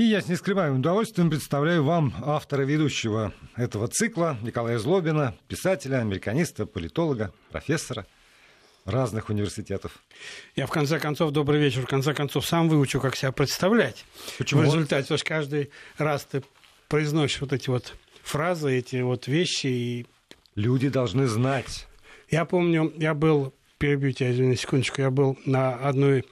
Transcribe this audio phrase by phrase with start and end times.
[0.00, 6.64] И я с нескрываемым удовольствием представляю вам автора ведущего этого цикла Николая Злобина, писателя, американиста,
[6.64, 8.06] политолога, профессора
[8.86, 10.02] разных университетов.
[10.56, 14.06] Я в конце концов, добрый вечер, в конце концов сам выучу, как себя представлять.
[14.38, 14.62] Почему?
[14.62, 16.42] В результате, потому что каждый раз ты
[16.88, 19.66] произносишь вот эти вот фразы, эти вот вещи.
[19.66, 20.06] И...
[20.54, 21.86] Люди должны знать.
[22.30, 26.24] Я помню, я был, перебью тебя, извини, секундочку, я был на одной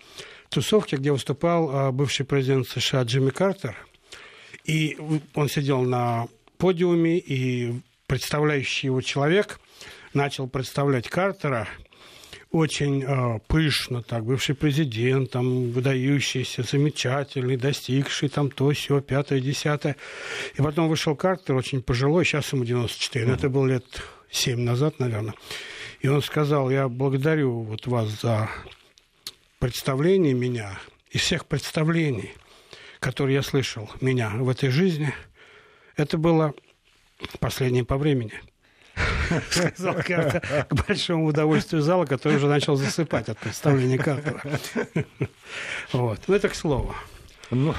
[0.49, 3.77] тусовке, где выступал а, бывший президент США Джимми Картер.
[4.65, 4.99] И
[5.35, 9.61] он сидел на подиуме, и представляющий его человек
[10.13, 11.69] начал представлять Картера
[12.51, 19.97] очень э, пышно, так, бывший президент, там, выдающийся, замечательный, достигший, там, то, все, пятое, десятое.
[20.55, 23.85] И потом вышел Картер, очень пожилой, сейчас ему 94, но это было лет
[24.31, 25.35] 7 назад, наверное.
[26.01, 28.49] И он сказал, я благодарю вот вас за
[29.59, 30.79] представлений меня,
[31.11, 32.33] из всех представлений,
[33.01, 35.13] которые я слышал меня в этой жизни,
[35.97, 36.55] это было
[37.41, 38.33] последнее по времени.
[39.51, 44.43] Сказал Картер к большому удовольствию зала, который уже начал засыпать от представления Картера.
[45.93, 46.21] Вот.
[46.27, 46.95] Ну, это к слову.
[47.51, 47.75] Ну,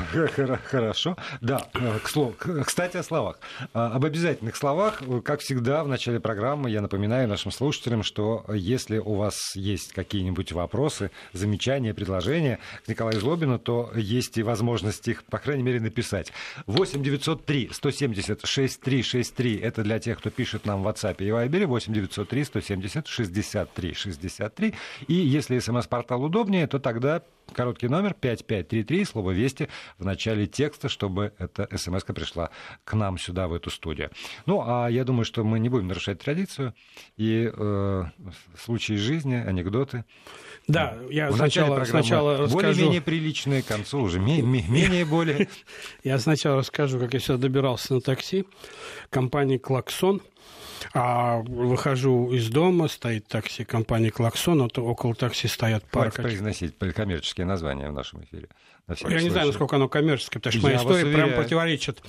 [0.66, 1.16] хорошо.
[1.42, 2.34] Да, э, к слову.
[2.66, 3.40] Кстати, о словах.
[3.74, 8.98] А, об обязательных словах, как всегда, в начале программы я напоминаю нашим слушателям, что если
[8.98, 15.24] у вас есть какие-нибудь вопросы, замечания, предложения к Николаю Злобину, то есть и возможность их,
[15.26, 16.34] по крайней мере, написать.
[16.66, 21.94] 8 903 170 6363 это для тех, кто пишет нам в WhatsApp и Viber, 8
[21.94, 24.74] 903 170 63 63.
[25.08, 27.22] И если смс-портал удобнее, то тогда
[27.54, 29.59] Короткий номер 5533, слово «Вести»
[29.98, 32.52] в начале текста, чтобы эта смс пришла
[32.84, 34.12] к нам сюда, в эту студию.
[34.46, 36.74] Ну, а я думаю, что мы не будем нарушать традицию.
[37.18, 38.04] И э,
[38.58, 40.06] случаи жизни, анекдоты.
[40.68, 42.54] Да, я в сначала, сначала расскажу...
[42.54, 45.48] Более-менее приличные, к концу уже менее более.
[46.04, 48.46] Я сначала расскажу, как я сюда добирался на такси.
[49.10, 50.22] Компания «Клаксон»
[50.94, 56.12] А выхожу из дома, стоит такси компании «Клаксон», вот около такси стоят пара...
[56.12, 58.50] Как произносить коммерческие названия в нашем эфире.
[58.90, 59.24] Я случай.
[59.24, 62.02] не знаю, насколько оно коммерческое, потому что моя история прям противоречит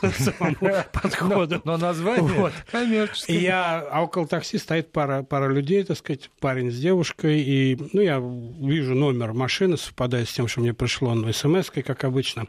[0.18, 1.60] самому подходу.
[1.64, 3.36] Но название коммерческое.
[3.36, 8.00] Я, а около такси стоит пара, пара людей, так сказать, парень с девушкой, и ну,
[8.00, 12.46] я вижу номер машины, совпадает с тем, что мне пришло на смс как обычно.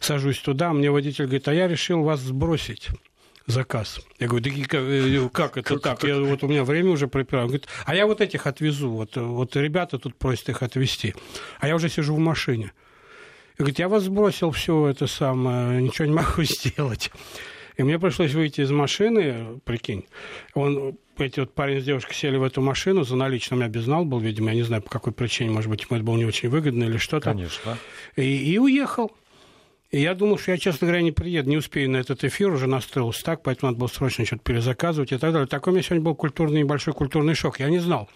[0.00, 2.88] Сажусь туда, мне водитель говорит, а я решил вас сбросить
[3.46, 4.00] заказ.
[4.18, 6.04] Я говорю, да как, э, как это так?
[6.04, 7.46] Я, вот у меня время уже пропираю.
[7.46, 8.90] Он говорит, а я вот этих отвезу.
[8.90, 11.14] Вот, вот ребята тут просят их отвезти.
[11.58, 12.72] А я уже сижу в машине.
[13.54, 17.10] И говорит, я вас сбросил все это самое, ничего не могу сделать.
[17.76, 20.06] И мне пришлось выйти из машины, прикинь.
[20.54, 24.20] Он, эти вот парень с девушкой сели в эту машину, за наличным я безнал был,
[24.20, 26.84] видимо, я не знаю, по какой причине, может быть, ему это было не очень выгодно
[26.84, 27.30] или что-то.
[27.30, 27.78] Конечно.
[28.16, 29.12] И, и уехал.
[29.92, 32.66] И я думал, что я, честно говоря, не приеду, не успею на этот эфир, уже
[32.66, 35.46] настроился так, поэтому надо было срочно что-то перезаказывать и так далее.
[35.46, 37.60] Такой у меня сегодня был культурный, небольшой культурный шок.
[37.60, 38.08] Я не знал.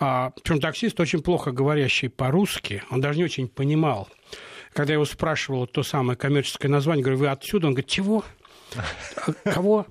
[0.00, 4.08] А, причем таксист, очень плохо говорящий по-русски, он даже не очень понимал.
[4.72, 7.68] Когда я его спрашивал то самое коммерческое название, говорю, вы отсюда?
[7.68, 8.24] Он говорит, чего?
[9.44, 9.86] Кого?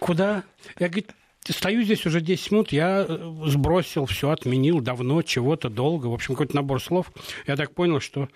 [0.00, 0.44] Куда?
[0.78, 1.08] Я говорю,
[1.46, 6.06] стою здесь уже 10 минут, я э, сбросил, все отменил давно, чего-то долго.
[6.06, 7.12] В общем, какой-то набор слов.
[7.46, 8.30] Я так понял, что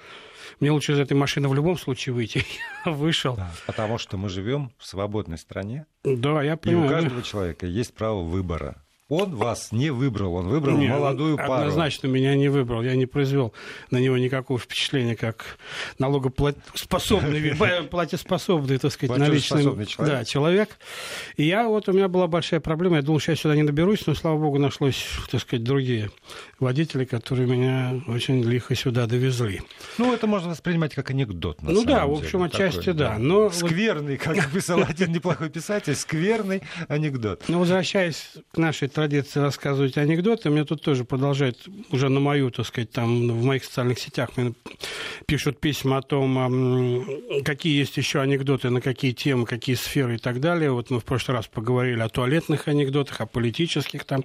[0.60, 2.44] мне лучше из этой машины в любом случае выйти.
[2.84, 3.36] Я вышел.
[3.36, 5.86] Да, потому что мы живем в свободной стране.
[6.04, 6.84] Да, я понимаю.
[6.84, 8.82] И у каждого человека есть право выбора.
[9.08, 11.52] Он вас не выбрал, он выбрал Нет, молодую пару.
[11.54, 12.82] Однозначно меня не выбрал.
[12.82, 13.54] Я не произвел
[13.90, 15.58] на него никакого впечатления, как
[15.98, 17.54] налогоплатоспособный,
[17.88, 19.96] платеспособный, так сказать, наличный человек.
[19.98, 20.78] Да, человек.
[21.36, 22.96] И я, вот у меня была большая проблема.
[22.96, 26.10] Я думал, что я сюда не доберусь, но, слава богу, нашлось, так сказать, другие
[26.60, 29.62] водители, которые меня очень лихо сюда довезли.
[29.96, 33.18] Ну, это можно воспринимать как анекдот, на Ну да, в общем, деле, отчасти такой, да.
[33.18, 37.44] Но скверный, как писал один неплохой писатель, скверный анекдот.
[37.48, 42.66] Ну, возвращаясь к нашей традиции рассказывать анекдоты, мне тут тоже продолжают уже на мою, так
[42.66, 44.54] сказать, там в моих социальных сетях мне
[45.24, 47.06] пишут письма о том,
[47.44, 50.72] какие есть еще анекдоты, на какие темы, какие сферы и так далее.
[50.72, 54.24] Вот мы в прошлый раз поговорили о туалетных анекдотах, о политических там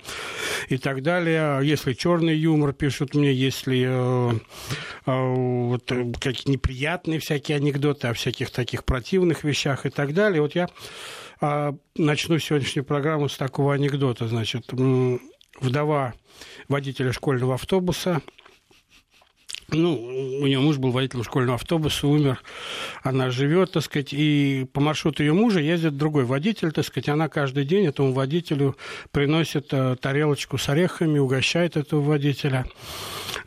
[0.70, 1.60] и так далее.
[1.62, 4.40] Если черный юмор, пишут мне, если э,
[5.06, 10.42] э, вот, какие неприятные всякие анекдоты о всяких таких противных вещах и так далее.
[10.42, 10.70] Вот я а
[11.42, 14.28] начну сегодняшнюю программу с такого анекдота.
[14.28, 14.72] Значит,
[15.60, 16.14] вдова
[16.68, 18.22] водителя школьного автобуса
[19.74, 19.96] ну,
[20.42, 22.42] у нее муж был водителем школьного автобуса, умер.
[23.02, 27.28] Она живет, так сказать, и по маршруту ее мужа ездит другой водитель, так сказать, она
[27.28, 28.76] каждый день этому водителю
[29.12, 32.66] приносит э, тарелочку с орехами, угощает этого водителя.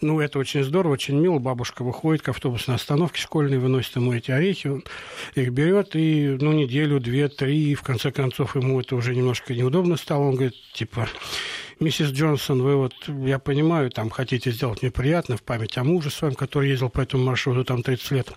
[0.00, 1.38] Ну, это очень здорово, очень мило.
[1.38, 4.84] Бабушка выходит к автобусной остановке школьной, выносит ему эти орехи, он
[5.34, 9.54] их берет, и, ну, неделю, две, три, и в конце концов ему это уже немножко
[9.54, 10.24] неудобно стало.
[10.24, 11.08] Он говорит, типа,
[11.80, 16.10] миссис Джонсон, вы вот, я понимаю, там хотите сделать мне приятно в память о муже
[16.10, 18.32] своем, который ездил по этому маршруту там 30 лет.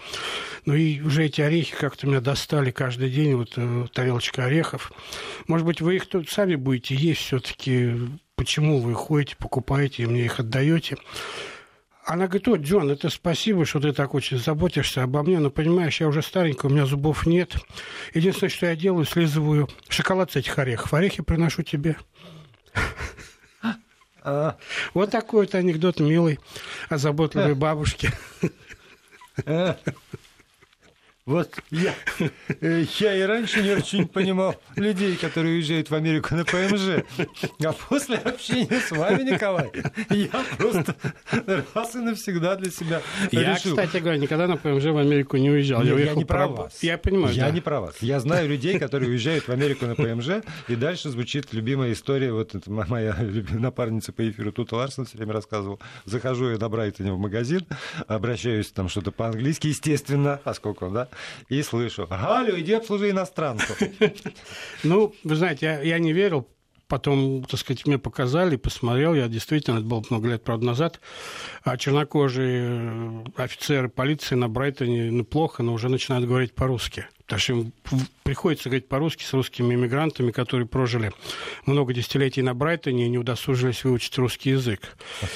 [0.66, 4.92] Ну и уже эти орехи как-то меня достали каждый день, вот э, тарелочка орехов.
[5.48, 7.96] Может быть, вы их тут сами будете есть все-таки.
[8.36, 10.98] Почему вы ходите, покупаете и мне их отдаете?
[12.06, 16.02] Она говорит, о, Джон, это спасибо, что ты так очень заботишься обо мне, но, понимаешь,
[16.02, 17.56] я уже старенькая, у меня зубов нет.
[18.16, 20.94] Единственное, что я делаю, слизываю шоколад с этих орехов.
[20.94, 21.98] Орехи приношу тебе.
[24.94, 26.40] Вот такой вот анекдот милый
[26.90, 28.12] о заботливой бабушке.
[31.30, 31.94] Вот я,
[32.60, 37.04] э, я и раньше не очень понимал людей, которые уезжают в Америку на ПМЖ.
[37.64, 39.72] А после общения с вами, Николай,
[40.10, 40.96] я просто
[41.76, 43.76] раз и навсегда для себя Я, решил.
[43.76, 45.84] кстати говоря, никогда на ПМЖ в Америку не уезжал.
[45.84, 46.82] Нет, я, я не про вас.
[46.82, 47.52] Я понимаю, Я да.
[47.52, 48.02] не про вас.
[48.02, 52.34] Я знаю людей, которые уезжают в Америку на ПМЖ, и дальше звучит любимая история.
[52.34, 53.16] Вот это моя
[53.52, 55.80] напарница по эфиру Тута Ларсон все время рассказывал.
[56.06, 57.68] Захожу я на Брайтоне в магазин,
[58.08, 61.08] обращаюсь там что-то по-английски, естественно, поскольку, да,
[61.48, 63.80] и слышу, Галю, иди обслужи иностранцев.
[64.84, 66.48] Ну, вы знаете, я, не верил,
[66.88, 71.00] потом, так сказать, мне показали, посмотрел, я действительно, это было много лет, правда, назад,
[71.64, 77.08] а чернокожие офицеры полиции на Брайтоне, ну, плохо, но уже начинают говорить по-русски.
[77.30, 77.72] Потому что им
[78.24, 81.12] приходится говорить по-русски с русскими иммигрантами, которые прожили
[81.68, 84.82] много десятилетий на Брайтоне и не удосужились выучить русский язык.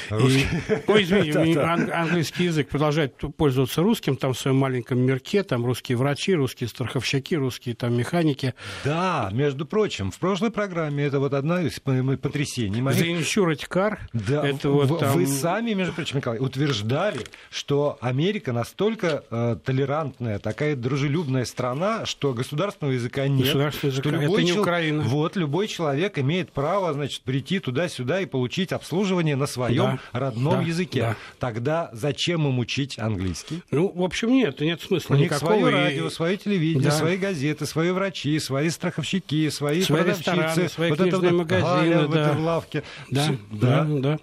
[0.10, 0.42] Русский.
[0.70, 5.66] И, ой, извини, ан- английский язык продолжает пользоваться русским, там в своем маленьком мирке, там
[5.66, 8.56] русские врачи, русские страховщики, русские там механики.
[8.84, 13.00] Да, между прочим, в прошлой программе это вот одна из потрясений моих.
[13.00, 14.00] The Insurance Car.
[14.14, 20.40] Да, это вот там- вы сами, между прочим, Николай, утверждали, что Америка настолько э, толерантная,
[20.40, 23.46] такая дружелюбная страна, что государственного языка нет.
[23.48, 24.10] Государственного языка.
[24.10, 25.04] что Это любой не чел- Украина.
[25.04, 30.62] Вот, любой человек имеет право, значит, прийти туда-сюда и получить обслуживание на своем Да, родном
[30.62, 31.00] да, языке.
[31.02, 31.16] да.
[31.40, 33.62] Тогда зачем им учить английский?
[33.72, 35.52] Ну, в общем, нет, нет смысла У них никакого.
[35.60, 36.96] свое и- радио, свое телевидение, Да.
[36.98, 40.32] свои газеты, свои врачи, свои страховщики, свои, Свои продавщицы.
[40.32, 41.64] рестораны, свои вот это вот магазины,
[41.94, 42.32] Галя в да.
[42.32, 42.84] этой лавке.
[43.10, 44.20] Да, Всё- да, да.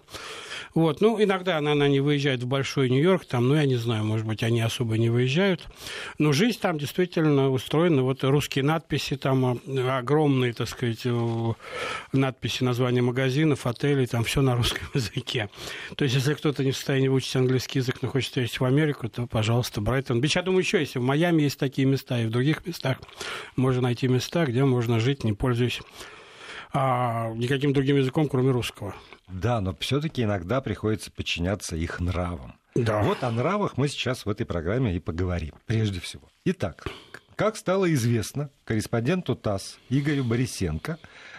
[0.75, 4.05] Вот, ну, иногда она, она не выезжает в Большой Нью-Йорк, там, ну, я не знаю,
[4.05, 5.67] может быть, они особо не выезжают.
[6.19, 8.03] Но жизнь там действительно устроена.
[8.03, 11.53] Вот русские надписи, там а, огромные, так сказать, э,
[12.13, 15.51] надписи, названия магазинов, отелей, там все на русском языке.
[15.97, 19.09] То есть, если кто-то не в состоянии выучить английский язык, но хочет ездить в Америку,
[19.09, 20.21] то, пожалуйста, Брайтон.
[20.21, 20.97] Бич, я думаю, еще есть.
[20.97, 22.99] В Майами есть такие места, и в других местах
[23.57, 25.81] можно найти места, где можно жить, не пользуясь
[26.73, 28.95] а, никаким другим языком, кроме русского.
[29.29, 32.55] Да, но все-таки иногда приходится подчиняться их нравам.
[32.75, 33.03] Да.
[33.03, 36.29] Вот о нравах мы сейчас в этой программе и поговорим, прежде всего.
[36.45, 36.87] Итак,
[37.35, 40.99] как стало известно корреспонденту ТАСС Игорю Борисенко,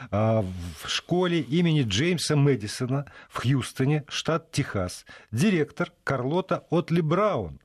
[0.10, 0.44] а,
[0.84, 7.60] в школе имени Джеймса Мэдисона в Хьюстоне, штат Техас, директор Карлота Отли Браун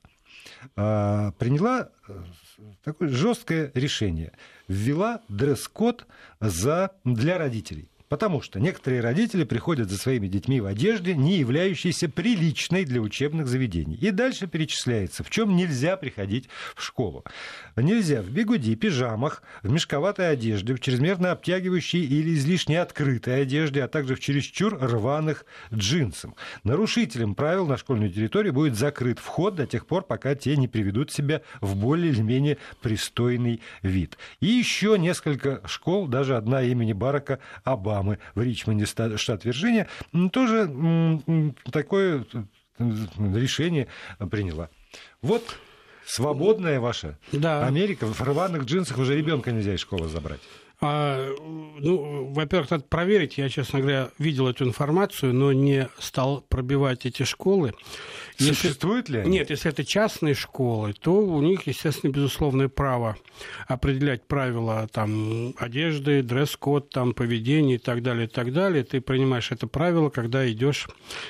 [0.75, 2.23] а, приняла э,
[2.83, 4.33] такое жесткое решение.
[4.67, 6.05] Ввела дресс-код
[6.39, 7.89] за, для родителей.
[8.09, 13.47] Потому что некоторые родители приходят за своими детьми в одежде, не являющейся приличной для учебных
[13.47, 13.95] заведений.
[13.95, 17.25] И дальше перечисляется, в чем нельзя приходить в школу.
[17.75, 23.87] Нельзя в бигуди, пижамах, в мешковатой одежде, в чрезмерно обтягивающей или излишне открытой одежде, а
[23.87, 26.31] также в чересчур рваных джинсах.
[26.63, 31.11] Нарушителем правил на школьную территорию будет закрыт вход до тех пор, пока те не приведут
[31.11, 34.17] себя в более или менее пристойный вид.
[34.39, 37.39] И еще несколько школ, даже одна имени Барака
[37.97, 39.87] Обамы в Ричмонде, штат Вирджиния,
[40.31, 40.69] тоже
[41.71, 42.25] такое
[42.77, 43.87] решение
[44.29, 44.69] приняла.
[45.21, 45.43] Вот
[46.05, 47.65] свободная ваша Да.
[47.65, 48.05] Америка.
[48.05, 50.41] В рваных джинсах уже ребенка нельзя из школы забрать.
[50.79, 51.29] А,
[51.79, 53.37] ну, во-первых, надо проверить.
[53.39, 57.73] Я, честно говоря, видел эту информацию, но не стал пробивать эти школы.
[58.37, 59.31] Если- Существуют ли они?
[59.31, 63.17] Нет, если это частные школы, то у них, естественно, безусловное право
[63.67, 68.83] определять правила там, одежды, дресс-код, там, поведения и так далее, и так далее.
[68.83, 70.87] Ты принимаешь это правило, когда идешь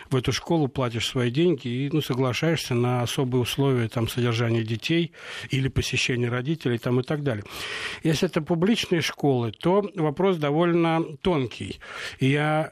[0.10, 5.14] в эту школу, платишь свои деньги и ну, соглашаешься на особые условия там, содержания детей
[5.50, 7.46] или посещения родителей там, и так далее.
[8.04, 11.80] Если это публичные школы, то вопрос довольно тонкий.
[12.20, 12.72] Я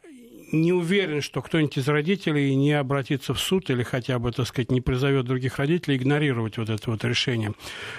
[0.52, 4.72] не уверен, что кто-нибудь из родителей не обратится в суд или хотя бы, так сказать,
[4.72, 7.54] не призовет других родителей игнорировать вот это вот решение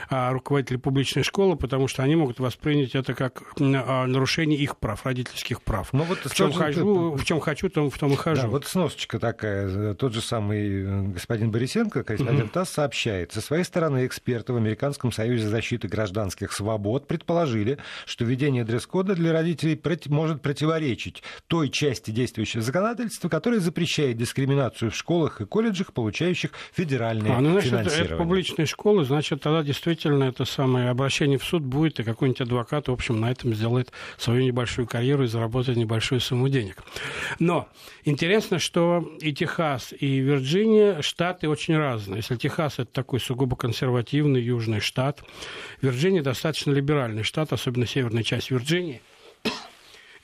[0.08, 5.04] а, руководителей публичной школы, потому что они могут воспринять это как а, нарушение их прав,
[5.04, 5.92] родительских прав.
[5.92, 8.42] Ну вот в чем, хожу, в чем хочу, том, в том и хожу.
[8.42, 9.94] Да, вот сносочка такая.
[9.94, 13.32] Тот же самый э, господин Борисенко, корреспондент ТАСС, сообщает.
[13.32, 19.32] Со своей стороны эксперты в Американском союзе защиты гражданских свобод предположили, что введение дресс-кода для
[19.32, 26.50] родителей может противоречить той части действующего законодательства, которое запрещает дискриминацию в школах и колледжах, получающих
[26.72, 28.06] федеральное а, ну, значит, финансирование.
[28.06, 32.88] Это публичные школы, значит, тогда действительно это самое обращение в суд будет, и какой-нибудь адвокат,
[32.88, 36.82] в общем, на этом сделает свою небольшую карьеру и заработает небольшую сумму денег.
[37.38, 37.68] Но
[38.04, 42.18] интересно, что и Техас, и Вирджиния штаты очень разные.
[42.18, 45.22] Если Техас это такой сугубо консервативный южный штат,
[45.80, 49.00] Вирджиния достаточно либеральный штат, особенно северная часть Вирджинии–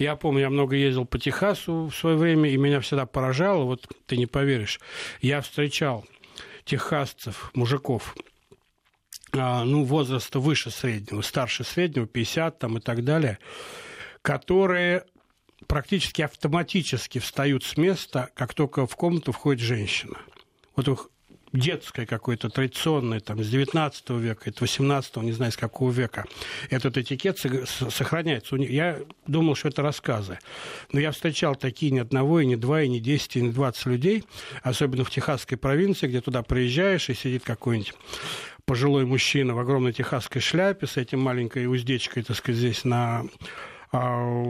[0.03, 3.87] я помню, я много ездил по Техасу в свое время, и меня всегда поражало, вот
[4.07, 4.81] ты не поверишь,
[5.21, 6.05] я встречал
[6.65, 8.15] техасцев, мужиков,
[9.33, 13.39] а, ну, возраста выше среднего, старше среднего, 50 там и так далее,
[14.21, 15.05] которые
[15.67, 20.19] практически автоматически встают с места, как только в комнату входит женщина.
[20.77, 21.09] Вот их
[21.53, 26.25] детское какое-то, традиционное, там, с 19 века, это 18 не знаю, с какого века,
[26.71, 28.57] этот этикет сохраняется.
[28.57, 30.39] Я думал, что это рассказы.
[30.93, 33.87] Но я встречал такие ни одного, и ни два, и ни 10, и ни 20
[33.87, 34.25] людей,
[34.63, 37.95] особенно в Техасской провинции, где туда приезжаешь, и сидит какой-нибудь
[38.65, 43.25] пожилой мужчина в огромной техасской шляпе с этим маленькой уздечкой, так сказать, здесь на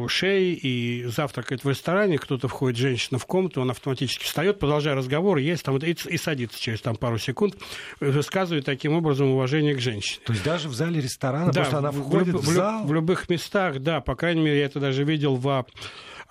[0.09, 5.39] шеи и завтракает в ресторане, кто-то входит, женщина в комнату, он автоматически встает, продолжая разговор,
[5.39, 7.57] есть там и, и садится через там пару секунд,
[7.99, 10.21] высказывает таким образом уважение к женщине.
[10.25, 12.85] То есть даже в зале ресторана, да, просто она входит в, в, в зал?
[12.85, 15.67] В любых местах, да, по крайней мере, я это даже видел в а,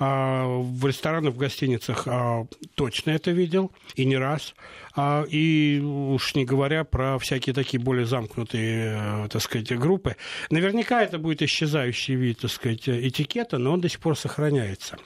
[0.06, 4.56] в ресторанах, в гостиницах а, точно это видел, и не раз.
[4.96, 10.16] А, и уж не говоря про всякие такие более замкнутые, э, так сказать, группы.
[10.50, 14.98] Наверняка это будет исчезающий вид, так сказать, этикета, но он до сих пор сохраняется.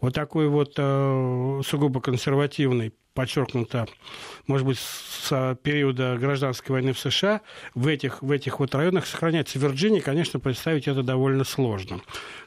[0.00, 3.86] Вот такой вот э, сугубо консервативный подчеркнуто,
[4.46, 7.40] может быть, с периода гражданской войны в США,
[7.74, 9.58] в этих, в этих вот районах сохраняется.
[9.58, 12.00] В Вирджинии, конечно, представить это довольно сложно.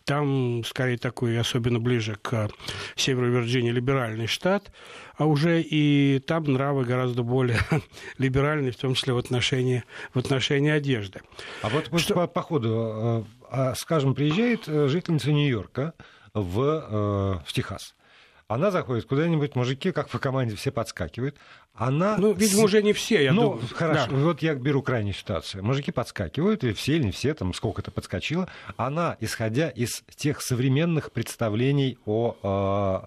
[0.05, 2.49] Там, скорее, такой, особенно ближе к
[2.95, 4.71] северу Вирджинии, либеральный штат,
[5.17, 7.59] а уже и там нравы гораздо более
[8.17, 11.21] либеральные, в том числе в отношении, в отношении одежды.
[11.61, 12.15] А вот, вот Что...
[12.15, 15.93] по, по ходу, э, а, скажем, приезжает э, жительница Нью-Йорка
[16.33, 17.93] в, э, в Техас.
[18.51, 21.37] Она заходит куда-нибудь, мужики, как по команде, все подскакивают.
[21.73, 22.17] Она...
[22.17, 23.61] Ну, видимо, уже не все, я ну, думаю.
[23.73, 24.17] хорошо, да.
[24.17, 25.63] вот я беру крайнюю ситуацию.
[25.63, 28.49] Мужики подскакивают, и все или не все, там сколько-то подскочило.
[28.75, 32.35] Она, исходя из тех современных представлений о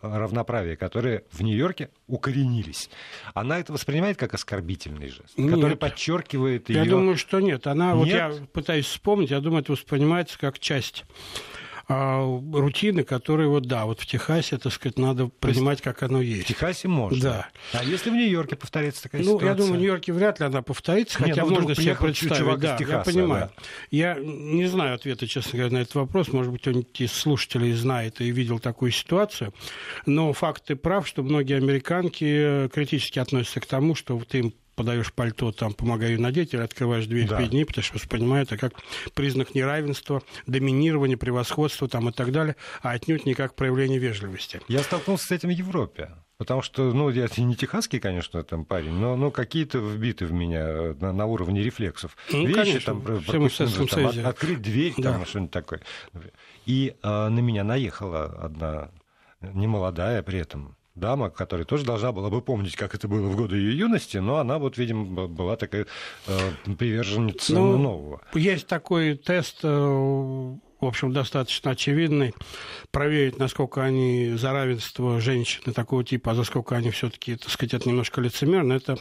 [0.03, 2.89] э, равноправии, которые в Нью-Йорке укоренились,
[3.35, 5.55] она это воспринимает как оскорбительный жест, нет.
[5.55, 6.85] который подчеркивает ее...
[6.85, 7.67] Я думаю, что нет.
[7.67, 7.97] Она, нет?
[7.99, 11.05] вот я пытаюсь вспомнить, я думаю, это воспринимается как часть
[11.89, 12.23] а,
[12.53, 16.45] рутины, которые вот, да, вот в Техасе, так сказать, надо принимать, как оно есть.
[16.45, 17.21] В Техасе можно.
[17.21, 17.49] Да.
[17.73, 19.49] А если в Нью-Йорке повторится такая ну, ситуация?
[19.49, 22.61] я думаю, в Нью-Йорке вряд ли она повторится, хотя ну, можно себе представить.
[22.61, 23.51] Да, Техаса, я понимаю.
[23.57, 23.63] Да.
[23.91, 26.29] Я не знаю ответа, честно говоря, на этот вопрос.
[26.29, 29.53] Может быть, кто-нибудь из слушателей знает и видел такую ситуацию.
[30.07, 35.13] Но факт и прав, что многие американки критически относятся к тому, что ты им подаешь
[35.13, 37.39] пальто, там, помогаю надеть, или открываешь дверь да.
[37.39, 38.81] перед ней, потому что воспринимают это как
[39.15, 44.61] признак неравенства, доминирования, превосходства там, и так далее, а отнюдь не как проявление вежливости.
[44.69, 46.11] Я столкнулся с этим в Европе.
[46.37, 50.67] Потому что, ну, я не техасский, конечно, там парень, но, но какие-то вбиты в меня
[50.67, 52.17] э, на, на уровне рефлексов.
[52.33, 55.13] Ну, Вещи, конечно, там, пропустим, там от, открыть дверь, да.
[55.13, 55.81] там, что-нибудь такое.
[56.67, 58.91] И э, на меня наехала одна
[59.41, 63.57] немолодая при этом дама, которая тоже должна была бы помнить, как это было в годы
[63.57, 65.87] ее юности, но она вот, видимо, была такая
[66.27, 68.21] э, приверженница ну, нового.
[68.35, 72.35] Есть такой тест э, в общем, достаточно очевидный.
[72.91, 77.75] Проверить, насколько они за равенство женщины такого типа, а за сколько они все-таки, так сказать,
[77.75, 78.97] это немножко лицемерно, это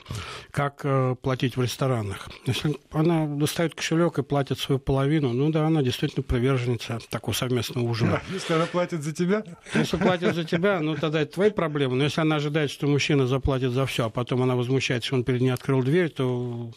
[0.52, 2.30] как э, платить в ресторанах.
[2.46, 7.86] Если она достает кошелек и платит свою половину, ну да, она действительно приверженница такого совместного
[7.86, 8.22] ужина.
[8.32, 9.44] Если она платит за тебя?
[9.74, 11.96] Если платит за тебя, ну тогда это твои проблемы.
[11.96, 15.24] Но если она ожидает, что мужчина заплатит за все, а потом она возмущается, что он
[15.24, 16.72] перед ней открыл дверь, то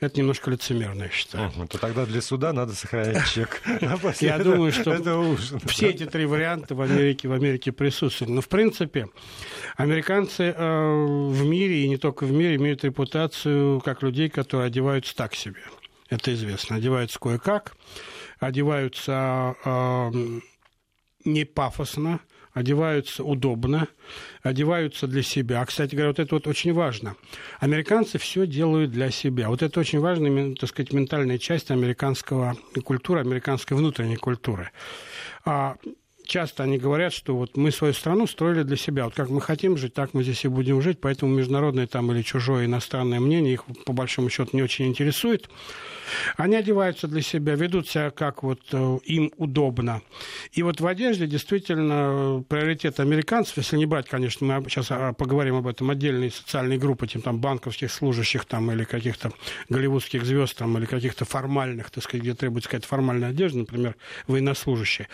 [0.00, 1.50] это немножко лицемерно, я считаю.
[1.68, 3.62] То тогда для суда надо сохранять чек.
[4.20, 5.36] Я думаю, что
[5.66, 8.30] все эти три варианта в Америке, в Америке присутствуют.
[8.30, 9.08] Но, в принципе,
[9.76, 15.16] американцы э, в мире, и не только в мире, имеют репутацию как людей, которые одеваются
[15.16, 15.60] так себе.
[16.10, 16.76] Это известно.
[16.76, 17.74] Одеваются кое-как,
[18.38, 20.10] одеваются э,
[21.24, 22.20] не пафосно,
[22.56, 23.86] одеваются удобно,
[24.42, 25.62] одеваются для себя.
[25.66, 27.14] Кстати говоря, вот это вот очень важно.
[27.60, 29.50] Американцы все делают для себя.
[29.50, 34.70] Вот это очень важная, так сказать, ментальная часть американского культуры, американской внутренней культуры.
[36.26, 39.04] Часто они говорят, что вот мы свою страну строили для себя.
[39.04, 40.98] Вот как мы хотим жить, так мы здесь и будем жить.
[41.00, 45.48] Поэтому международное там или чужое иностранное мнение их по большому счету не очень интересует.
[46.36, 50.02] Они одеваются для себя, ведут себя как вот э, им удобно.
[50.52, 55.56] И вот в одежде действительно приоритет американцев, если не брать, конечно, мы сейчас а, поговорим
[55.56, 59.32] об этом, отдельные социальные группы, тем там банковских служащих там или каких-то
[59.68, 65.08] голливудских звезд там или каких-то формальных, так сказать, где требуется какая-то формальная одежда, например, военнослужащие.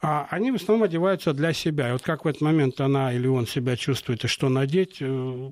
[0.00, 1.88] А они в основном одеваются для себя.
[1.88, 5.50] И вот как в этот момент она или он себя чувствует и что надеть, э,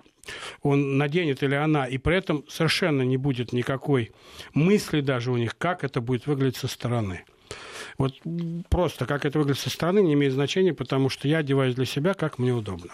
[0.63, 4.13] он наденет или она, и при этом совершенно не будет никакой
[4.55, 7.25] мысли даже у них, как это будет выглядеть со стороны.
[7.99, 8.15] Вот
[8.69, 12.15] просто как это выглядит со стороны не имеет значения, потому что я одеваюсь для себя,
[12.15, 12.91] как мне удобно.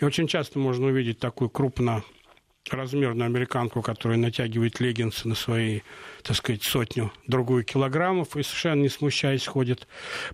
[0.00, 2.04] И очень часто можно увидеть такую крупно
[2.70, 5.80] размерную американку, которая натягивает леггинсы на свои
[6.24, 9.86] так сказать, сотню другую килограммов и совершенно не смущаясь ходит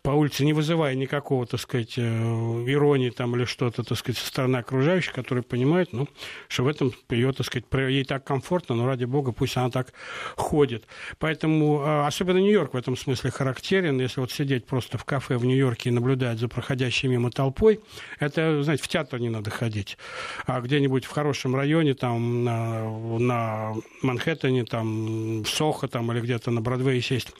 [0.02, 4.26] по улице, не вызывая никакого, так сказать, э, иронии там или что-то, так сказать, со
[4.28, 6.08] стороны окружающих, которые понимают, ну,
[6.48, 9.92] что в этом ее, так сказать, ей так комфортно, но ради бога пусть она так
[10.36, 10.86] ходит.
[11.18, 14.00] Поэтому э, особенно Нью-Йорк в этом смысле характерен.
[14.00, 17.80] Если вот сидеть просто в кафе в Нью-Йорке и наблюдать за проходящей мимо толпой,
[18.20, 19.98] это, знаете, в театр не надо ходить,
[20.46, 26.20] а где-нибудь в хорошем районе, там, на, на Манхэттене, там, в Сохо, Плохо там или
[26.20, 27.32] где-то на Бродвее сесть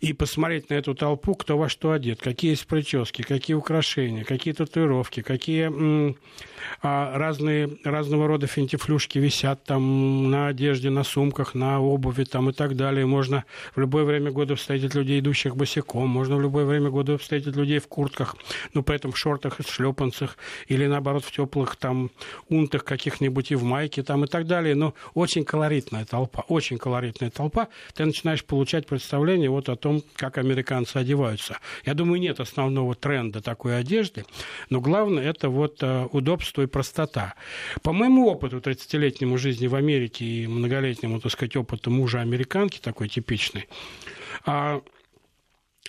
[0.00, 4.54] и посмотреть на эту толпу, кто во что одет, какие есть прически, какие украшения, какие
[4.54, 5.68] татуировки, какие
[6.82, 12.76] разные, разного рода финтифлюшки висят там на одежде, на сумках, на обуви там и так
[12.76, 13.06] далее.
[13.06, 17.56] Можно в любое время года встретить людей, идущих босиком, можно в любое время года встретить
[17.56, 18.36] людей в куртках,
[18.74, 20.36] ну, поэтому в шортах и шлепанцах,
[20.66, 22.10] или наоборот в теплых там
[22.48, 24.74] унтах каких-нибудь и в майке там и так далее.
[24.74, 27.68] Но очень колоритная толпа, очень колоритная толпа.
[27.94, 31.58] Ты начинаешь получать представление вот о том, как американцы одеваются.
[31.84, 34.24] Я думаю, нет основного тренда такой одежды,
[34.70, 37.34] но главное это вот э, удобство и простота.
[37.82, 43.08] По моему опыту, 30-летнему жизни в Америке и многолетнему, так сказать, опыту мужа американки, такой
[43.08, 43.68] типичный,
[44.44, 44.82] а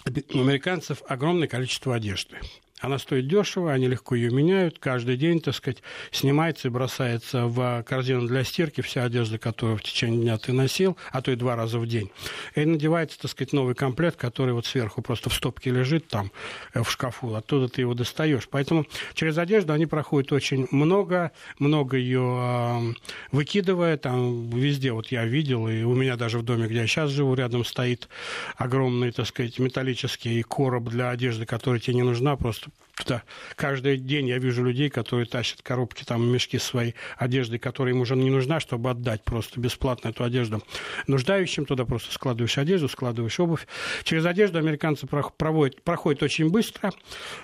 [0.05, 2.37] у американцев огромное количество одежды.
[2.79, 4.79] Она стоит дешево, они легко ее меняют.
[4.79, 9.83] Каждый день, так сказать, снимается и бросается в корзину для стирки вся одежда, которую в
[9.83, 12.09] течение дня ты носил, а то и два раза в день.
[12.55, 16.31] И надевается, так сказать, новый комплект, который вот сверху просто в стопке лежит там
[16.73, 17.35] э, в шкафу.
[17.35, 18.47] Оттуда ты его достаешь.
[18.49, 22.93] Поэтому через одежду они проходят очень много, много ее э,
[23.31, 23.97] выкидывая.
[23.97, 27.33] Там везде вот я видел, и у меня даже в доме, где я сейчас живу,
[27.33, 28.07] рядом стоит
[28.55, 32.68] огромный, так сказать, металлический короб для одежды, которая тебе не нужна, просто
[32.99, 33.23] туда
[33.55, 38.15] каждый день я вижу людей, которые тащат коробки, там, мешки своей одежды, которая им уже
[38.15, 40.61] не нужна, чтобы отдать просто бесплатно эту одежду
[41.07, 41.65] нуждающим.
[41.65, 43.67] Туда просто складываешь одежду, складываешь обувь.
[44.03, 46.91] Через одежду американцы проводят, проходят очень быстро,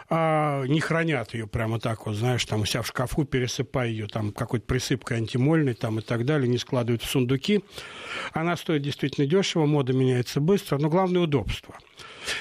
[0.10, 4.08] а не хранят ее прямо так вот, знаешь, там у себя в шкафу, пересыпая ее
[4.08, 7.64] там какой-то присыпкой антимольной там и так далее, не складывают в сундуки.
[8.34, 11.76] Она стоит действительно дешево, мода меняется быстро, но главное удобство.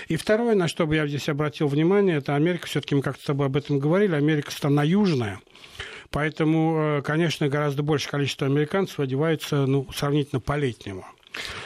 [0.09, 3.27] И второе, на что бы я здесь обратил внимание, это Америка, все-таки мы как-то с
[3.27, 5.41] тобой об этом говорили, Америка страна южная,
[6.11, 11.05] Поэтому, э, конечно, гораздо большее количество американцев одевается ну, сравнительно по-летнему.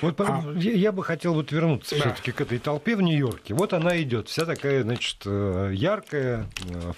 [0.01, 0.53] Вот а...
[0.57, 2.03] я бы хотел вот вернуться да.
[2.03, 3.55] все-таки к этой толпе в Нью-Йорке.
[3.55, 6.47] Вот она идет, вся такая, значит, э, яркая,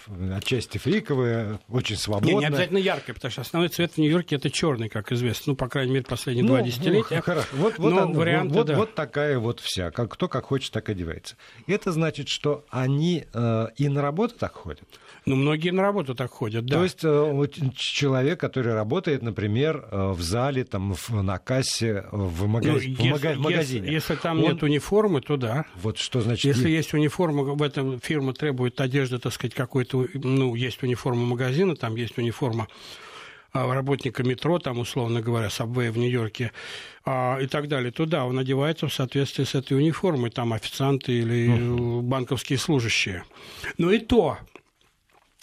[0.08, 2.34] э, отчасти фриковая, очень свободная.
[2.34, 5.52] Не, не обязательно яркая, потому что основной цвет в Нью-Йорке это черный, как известно.
[5.52, 7.16] Ну, по крайней мере, последние ну, два десятилетия.
[7.16, 7.48] Ну, хорошо.
[7.52, 8.76] Вот, вот, Но варианты, вот, да.
[8.76, 9.90] вот такая вот вся.
[9.90, 11.36] Как, кто как хочет, так одевается.
[11.66, 14.88] Это значит, что они э, и на работу так ходят.
[15.30, 16.78] Ну, многие на работу так ходят, да.
[16.78, 22.72] То есть э, человек, который работает, например, э, в зале, там, на кассе, в, магаз...
[22.72, 23.86] ну, если, в магазине.
[23.86, 24.50] Если, если там он...
[24.50, 25.66] нет униформы, то да.
[25.76, 26.44] Вот что значит...
[26.44, 30.08] Если есть униформа, в этом фирма требует одежды, так сказать, какой-то...
[30.14, 32.66] Ну, есть униформа магазина, там есть униформа
[33.52, 36.50] а, работника метро, там, условно говоря, Сабвея в Нью-Йорке
[37.04, 41.12] а, и так далее, то да, он одевается в соответствии с этой униформой, там официанты
[41.12, 42.00] или uh-huh.
[42.02, 43.22] банковские служащие.
[43.78, 44.38] Но и то,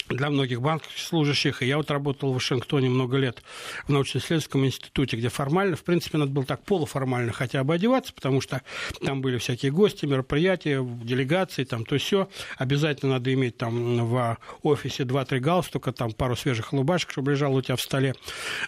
[0.08, 1.62] для многих банковских служащих.
[1.62, 3.42] И я вот работал в Вашингтоне много лет
[3.86, 8.40] в научно-исследовательском институте, где формально, в принципе, надо было так полуформально хотя бы одеваться, потому
[8.40, 8.62] что
[9.04, 12.28] там были всякие гости, мероприятия, делегации, там то все.
[12.56, 17.62] Обязательно надо иметь там в офисе 2-3 галстука, там пару свежих рубашек, чтобы лежал у
[17.62, 18.14] тебя в столе.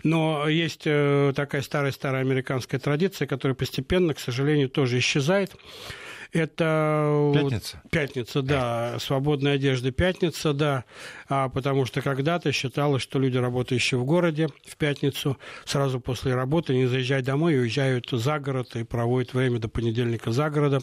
[0.02, 5.52] Но есть э, такая старая-старая американская традиция, которая постепенно, к сожалению, тоже исчезает.
[6.32, 7.82] Это пятница.
[7.90, 8.98] Пятница, да.
[8.98, 10.84] Свободная одежда пятница, да.
[11.28, 16.74] А, потому что когда-то считалось, что люди, работающие в городе в пятницу, сразу после работы
[16.74, 20.82] не заезжают домой и уезжают за город и проводят время до понедельника за городом.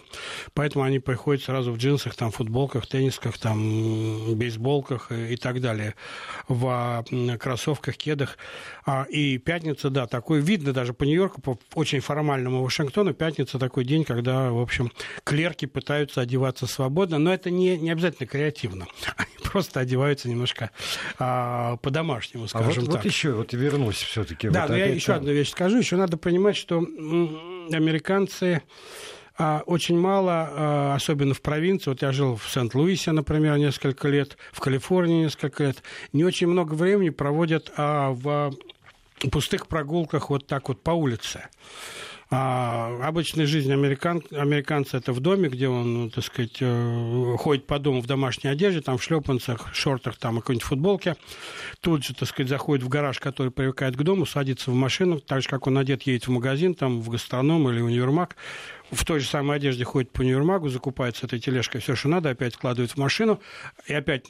[0.54, 5.96] Поэтому они приходят сразу в джинсах, там, футболках, теннисках, там, бейсболках и, и так далее,
[6.48, 7.06] в
[7.40, 8.38] кроссовках, кедах.
[8.86, 13.86] А, и пятница, да, такой видно даже по Нью-Йорку, по очень формальному Вашингтону, пятница такой
[13.86, 14.92] день, когда, в общем,
[15.38, 18.88] клерки пытаются одеваться свободно, но это не, не обязательно креативно.
[19.18, 20.72] Они просто одеваются немножко
[21.20, 22.96] а, по-домашнему, скажем а вот, так.
[22.96, 24.50] вот еще, вот вернусь все-таки.
[24.50, 25.78] Да, вот но я еще одну вещь скажу.
[25.78, 28.64] Еще надо понимать, что американцы
[29.38, 34.38] а, очень мало, а, особенно в провинции, вот я жил в Сент-Луисе, например, несколько лет,
[34.52, 38.56] в Калифорнии несколько лет, не очень много времени проводят а, в
[39.32, 41.44] пустых прогулках вот так вот по улице.
[42.30, 47.66] А обычная жизнь американ, американца это в доме, где он, ну, так сказать, э, ходит
[47.66, 51.16] по дому в домашней одежде, там в шлепанцах, шортах, там, какой-нибудь футболке.
[51.80, 55.42] Тут же, так сказать, заходит в гараж, который привыкает к дому, садится в машину, так
[55.42, 58.36] же, как он одет, едет в магазин, там, в гастроном или универмаг.
[58.92, 62.30] В той же самой одежде ходит по универмагу, закупает с этой тележкой все, что надо,
[62.30, 63.40] опять вкладывает в машину,
[63.86, 64.30] и опять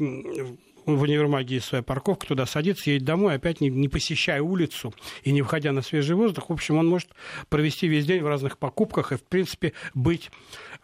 [0.95, 5.32] в универмаге есть своя парковка, туда садится, едет домой, опять не, не посещая улицу и
[5.32, 6.50] не выходя на свежий воздух.
[6.50, 7.10] В общем, он может
[7.50, 10.32] провести весь день в разных покупках и, в принципе, быть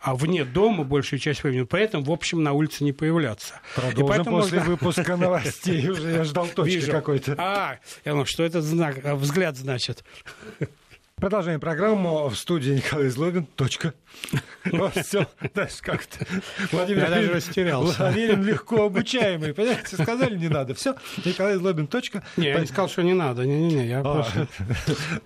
[0.04, 1.64] а вне дома большую часть времени.
[1.64, 3.62] Поэтому, в общем, на улице не появляться.
[3.74, 4.72] Продолжим и поэтому после можно...
[4.74, 5.90] выпуска новостей.
[5.90, 7.36] Уже я ждал точки какой-то.
[7.38, 10.04] А, я думал, что это знак, взгляд значит.
[11.24, 13.46] Продолжаем программу в студии Николай Злобин.
[13.56, 13.94] Точка.
[15.02, 15.26] Все.
[15.56, 16.26] Дальше как-то.
[16.70, 17.98] Владимир Я даже растерялся.
[17.98, 19.54] Владимир легко обучаемый.
[19.54, 20.74] Понимаете, сказали не надо.
[20.74, 20.96] Все.
[21.24, 21.88] Николай Злобин.
[21.88, 22.26] Точка.
[22.36, 23.46] Не, я не сказал, что не надо.
[23.46, 23.88] Не-не-не.
[23.88, 24.48] Я, а, просто...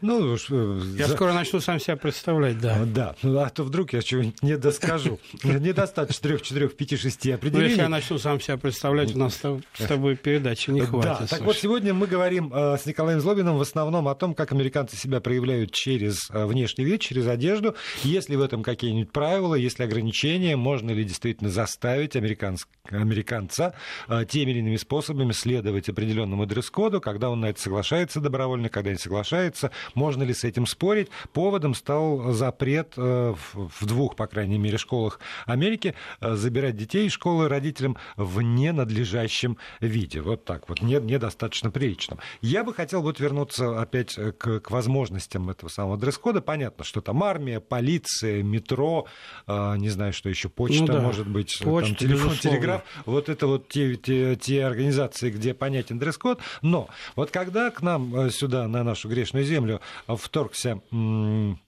[0.02, 2.78] ну, э, я скоро начну сам себя представлять, да.
[2.86, 3.16] Да.
[3.24, 5.20] Ну, а то вдруг я чего-нибудь не доскажу.
[5.44, 7.64] Недостаточно трех, четырех, пяти, шести определений.
[7.64, 11.22] Ну, если я начну сам себя представлять, у нас с тобой передачи не хватит.
[11.22, 11.28] Да.
[11.28, 14.96] Так вот, сегодня мы говорим э, с Николаем Злобиным в основном о том, как американцы
[14.96, 17.74] себя проявляют через э, внешний вид, через одежду.
[18.04, 22.64] Есть ли в этом какие-нибудь правила, есть ли ограничения, можно ли действительно заставить американц...
[22.90, 23.74] американца
[24.10, 28.92] э, теми или иными способами следовать определенному дресс-коду, когда он на это соглашается добровольно, когда
[28.92, 31.08] не соглашается, можно ли с этим спорить.
[31.32, 37.96] Поводом стал запрет в двух, по крайней мере, школах Америки забирать детей из школы родителям
[38.18, 40.20] в ненадлежащем виде.
[40.20, 42.20] Вот так вот, недостаточно приличном.
[42.42, 46.42] Я бы хотел вот вернуться опять к, к возможностям этого самого дресс-кода.
[46.42, 49.08] Понятно, что там армия, полиция, метро,
[49.48, 51.02] э, не знаю, что еще, почта, ну, да.
[51.02, 52.58] может быть, почта, там, телефон, безусловно.
[52.58, 52.84] телеграф.
[53.06, 56.40] Вот это вот те, те, те организации, где понятен дресс-код.
[56.62, 61.60] Но вот когда к нам э, сюда, на нашу грешную землю, вторгся м-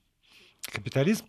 [0.72, 1.26] капитализм,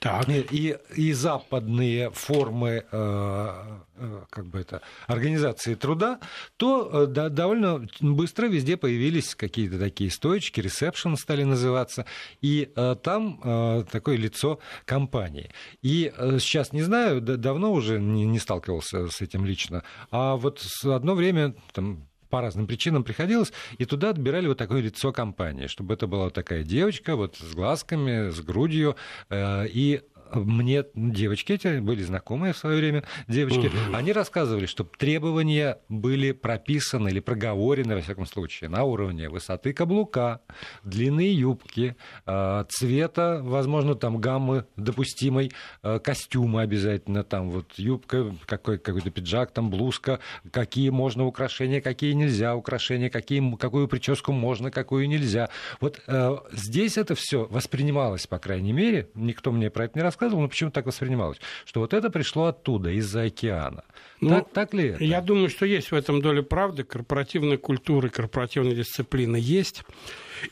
[0.00, 0.28] так.
[0.28, 3.54] И, и западные формы э,
[3.96, 6.20] э, как бы это, организации труда,
[6.58, 12.04] то э, да, довольно быстро везде появились какие-то такие стоечки, ресепшн стали называться,
[12.42, 15.50] и э, там э, такое лицо компании.
[15.80, 20.36] И э, сейчас не знаю, да, давно уже не, не сталкивался с этим лично, а
[20.36, 25.66] вот одно время там, по разным причинам приходилось, и туда отбирали вот такое лицо компании,
[25.66, 28.96] чтобы это была такая девочка вот с глазками, с грудью,
[29.30, 33.94] э, и мне девочки эти были знакомые в свое время, девочки, угу.
[33.94, 40.40] они рассказывали, что требования были прописаны или проговорены, во всяком случае, на уровне высоты каблука,
[40.84, 48.78] длины юбки, э, цвета, возможно, там гаммы допустимой, э, костюма обязательно, там вот юбка, какой,
[48.78, 55.08] какой-то пиджак, там блузка, какие можно украшения, какие нельзя украшения, какие, какую прическу можно, какую
[55.08, 55.48] нельзя.
[55.80, 60.15] Вот э, здесь это все воспринималось, по крайней мере, никто мне про это не рассказывал,
[60.16, 63.84] рассказывал, но почему так воспринималось, что вот это пришло оттуда, из-за океана.
[64.20, 65.04] Ну, так, так ли это?
[65.04, 66.84] Я думаю, что есть в этом доля правды.
[66.84, 69.82] Корпоративная культура, корпоративная дисциплина есть.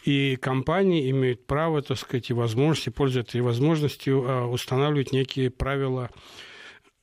[0.05, 6.11] И компании имеют право, так сказать, и возможности, пользуются этой возможностью а, устанавливать некие правила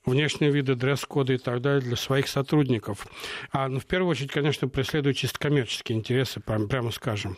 [0.06, 3.06] внешние виды дресс-кода и так далее для своих сотрудников.
[3.52, 7.38] А, ну, в первую очередь, конечно, преследуют чисто коммерческие интересы, прямо, прямо скажем.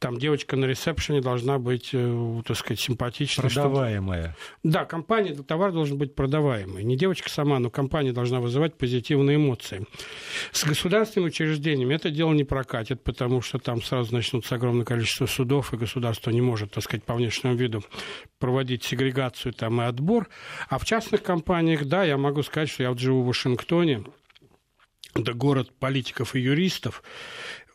[0.00, 3.50] Там девочка на ресепшене должна быть, э, так сказать, симпатичной.
[3.50, 4.36] Продаваемая.
[4.60, 4.72] Чтобы...
[4.74, 6.84] Да, компания, товар должен быть продаваемый.
[6.84, 9.86] Не девочка сама, но компания должна вызывать позитивные эмоции.
[10.52, 15.72] С государственными учреждениями это дело не прокатит, потому что там сразу начнутся огромное количество судов,
[15.72, 17.82] и государство не может, так сказать, по внешнему виду
[18.38, 20.28] проводить сегрегацию там и отбор.
[20.68, 24.02] А в частных компаниях, да, я могу сказать, что я вот живу в Вашингтоне,
[25.14, 27.04] это город политиков и юристов.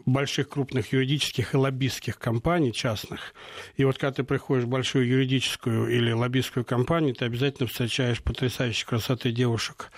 [0.06, 3.34] больших крупных юридических и лоббистских компаний частных.
[3.78, 8.86] И вот когда ты приходишь в большую юридическую или лоббистскую компанию, ты обязательно встречаешь потрясающей
[8.86, 9.92] красоты девушек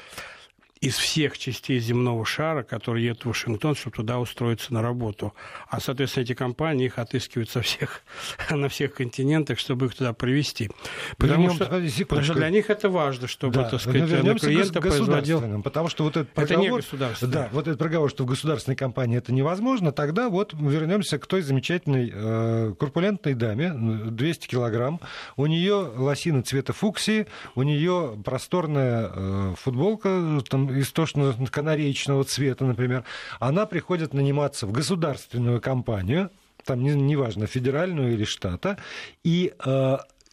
[0.82, 5.36] из всех частей земного шара, которые едут в Вашингтон, чтобы туда устроиться на работу.
[5.70, 8.02] А, соответственно, эти компании их отыскивают со всех,
[8.50, 10.72] на всех континентах, чтобы их туда привести.
[11.18, 14.82] Потому, Вернем, что, потому что для них это важно, чтобы, да, так сказать, на клиента
[14.82, 15.62] производил...
[15.62, 16.64] Потому что вот этот проговор...
[16.64, 17.32] Это не государственный.
[17.32, 21.44] Да, вот этот проговор, что в государственной компании это невозможно, тогда вот вернемся к той
[21.44, 25.00] замечательной э, корпулентной даме, 200 килограмм.
[25.38, 33.04] У нее лосины цвета фуксии, у нее просторная э, футболка, там истошного канареечного цвета, например,
[33.40, 36.30] она приходит наниматься в государственную компанию,
[36.66, 38.78] там неважно, не федеральную или штата,
[39.24, 39.54] и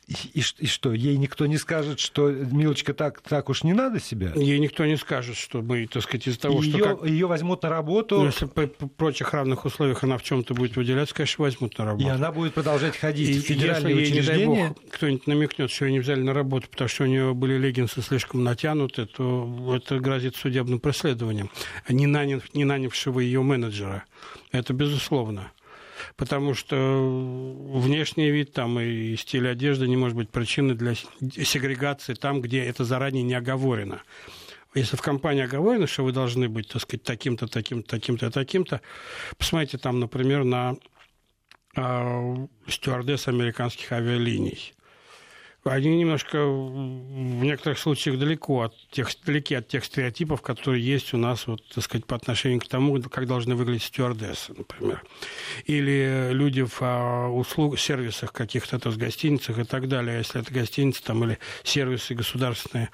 [0.09, 4.33] и, и что, ей никто не скажет, что, Милочка, так, так уж не надо себя?
[4.35, 6.97] Ей никто не скажет, что мы, так сказать, из того, ее, что...
[6.97, 7.07] Как...
[7.07, 8.21] Ее возьмут на работу...
[8.21, 11.85] Ну, если при прочих равных условиях она в чем то будет выделяться, конечно, возьмут на
[11.85, 12.07] работу.
[12.07, 14.41] И она будет продолжать ходить и, в федеральные если учреждения?
[14.41, 17.07] Ей, не дай бог, кто-нибудь намекнет, что ее не взяли на работу, потому что у
[17.07, 21.51] нее были леггинсы слишком натянуты, то это грозит судебным преследованием,
[21.87, 24.05] не, наняв, не нанявшего ее менеджера.
[24.53, 25.53] Это безусловно
[26.17, 26.77] потому что
[27.73, 32.85] внешний вид там и стиль одежды не может быть причиной для сегрегации там, где это
[32.85, 34.03] заранее не оговорено.
[34.75, 38.81] Если в компании оговорено, что вы должны быть, так сказать, таким-то, таким-то, таким-то, таким-то,
[39.37, 40.77] посмотрите там, например, на
[41.75, 44.75] э, стюардесс американских авиалиний
[45.69, 51.17] они немножко в некоторых случаях далеко от тех, далеки от тех стереотипов, которые есть у
[51.17, 55.03] нас, вот, так сказать, по отношению к тому, как должны выглядеть стюардессы, например.
[55.65, 60.19] Или люди в а, услуг, сервисах каких-то, то есть гостиницах и так далее.
[60.19, 62.91] Если это гостиницы там, или сервисы государственные,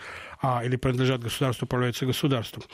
[0.47, 2.65] а, или принадлежат государству, управляются государством.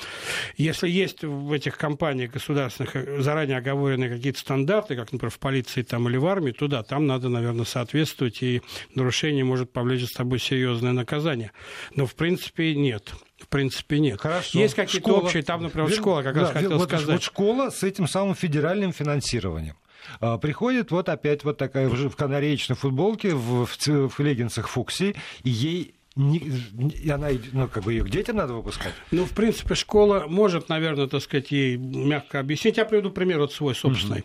[0.57, 5.83] Если есть в этих компаниях государственных э, заранее оговоренные какие-то стандарты, как, например, в полиции
[5.83, 8.61] там, или в армии, то да, там надо, наверное, соответствовать, и
[8.97, 11.53] нарушение может повлечь за собой серьезное наказание.
[11.95, 13.13] Но, в принципе, нет.
[13.39, 14.21] В принципе, нет.
[14.21, 14.59] Хорошо.
[14.59, 17.07] Есть какие-то общие, там, например, школа, как да, раз хотел вот, сказать.
[17.07, 19.77] Вот школа с этим самым федеральным финансированием.
[20.21, 25.51] А, приходит вот опять вот такая в канареечной футболке, в, в, в леггинсах Фукси, и
[25.51, 28.93] ей не, она, ну, как бы ее к детям надо выпускать?
[29.13, 32.79] Ну, в принципе, школа может, наверное, так сказать, ей мягко объяснить.
[32.79, 34.25] Я приведу пример вот свой собственный.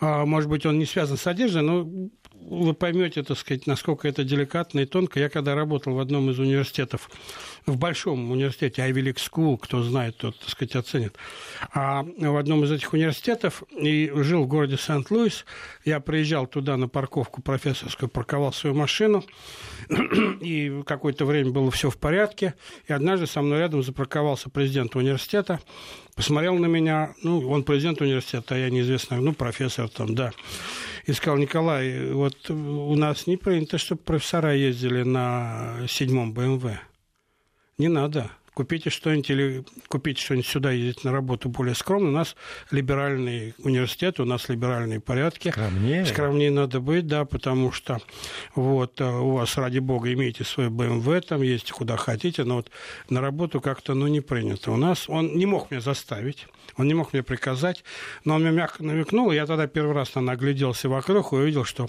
[0.00, 0.26] Угу.
[0.26, 1.88] Может быть, он не связан с одеждой, но
[2.48, 5.18] вы поймете, так сказать, насколько это деликатно и тонко.
[5.18, 7.10] Я когда работал в одном из университетов,
[7.66, 11.16] в большом университете Ivy League School, кто знает, тот, так сказать, оценит,
[11.72, 15.44] а в одном из этих университетов и жил в городе Сент-Луис,
[15.84, 19.24] я приезжал туда на парковку профессорскую, парковал свою машину,
[20.40, 22.54] и какое-то время было все в порядке,
[22.86, 25.60] и однажды со мной рядом запарковался президент университета,
[26.14, 30.32] посмотрел на меня, ну, он президент университета, а я неизвестно, ну, профессор там, да,
[31.06, 36.64] и сказал, Николай, вот у нас не принято, чтобы профессора ездили на седьмом БМВ.
[37.78, 38.30] Не надо.
[38.54, 42.08] Купите что-нибудь или купите что-нибудь сюда, ездить на работу более скромно.
[42.08, 42.36] У нас
[42.70, 45.50] либеральный университет, у нас либеральные порядки.
[45.50, 46.06] Скромнее.
[46.06, 47.98] Скромнее надо быть, да, потому что
[48.54, 52.70] вот э, у вас, ради бога, имеете свой БМВ, там ездите куда хотите, но вот
[53.10, 54.70] на работу как-то, ну, не принято.
[54.70, 57.82] У нас он не мог меня заставить, он не мог мне приказать,
[58.24, 61.88] но он мне мягко намекнул, я тогда первый раз, наверное, огляделся вокруг и увидел, что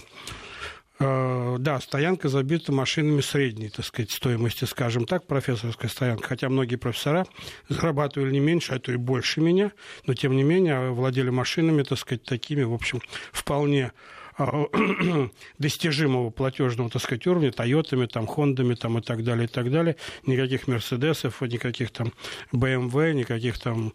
[0.98, 6.28] да, стоянка забита машинами средней, так сказать, стоимости, скажем так, профессорская стоянка.
[6.28, 7.26] Хотя многие профессора
[7.68, 9.72] зарабатывали не меньше, а то и больше меня,
[10.06, 13.92] но тем не менее владели машинами, так сказать, такими, в общем, вполне
[14.38, 14.64] э,
[15.58, 19.96] достижимого платежного, так сказать, уровня, Тойотами, там, Хондами, там, и так далее, и так далее.
[20.24, 22.14] Никаких Мерседесов, никаких там
[22.52, 23.92] БМВ, никаких там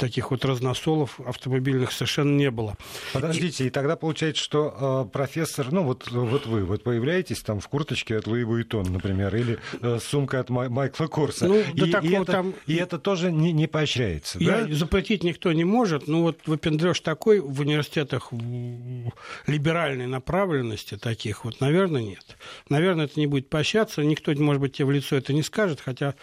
[0.00, 2.76] таких вот разносолов автомобильных совершенно не было.
[3.12, 7.60] Подождите, и, и тогда получается, что э, профессор, ну вот, вот вы вот появляетесь там
[7.60, 11.84] в курточке от Луи Буитон, например, или э, сумка от Май- Майкла Корса, ну, и,
[11.84, 12.54] и, это, там...
[12.66, 14.74] и это тоже не, не поощряется, Я, да?
[14.74, 19.12] Запретить никто не может, ну вот выпендреж такой в университетах в
[19.46, 22.24] либеральной направленности таких вот, наверное, нет.
[22.68, 26.14] Наверное, это не будет поощряться, никто, может быть, тебе в лицо это не скажет, хотя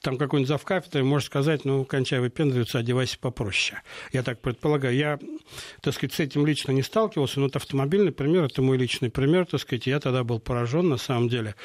[0.00, 3.82] там какой-нибудь завкафедрой может сказать, ну, кончай выпендриваться, одевайся попроще.
[4.12, 4.94] Я так предполагаю.
[4.94, 5.18] Я,
[5.80, 9.46] так сказать, с этим лично не сталкивался, но вот автомобильный пример, это мой личный пример,
[9.46, 11.56] так сказать, я тогда был поражен на самом деле.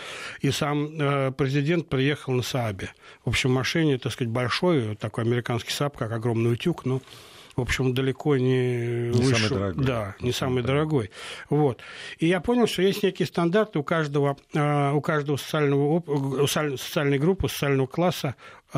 [0.41, 2.89] И сам э, президент приехал на Саабе.
[3.24, 7.02] В общем, машине, так сказать, большой, такой американский Сааб, как огромный утюг, ну,
[7.56, 9.86] в общем, далеко не, не самый дорогой.
[9.86, 11.12] Да, не, не самый дорогой.
[11.50, 11.82] Вот.
[12.17, 16.02] И я понял, что есть некие стандарты у каждого, э, у каждого социального,
[16.47, 18.36] социальной группы, социального класса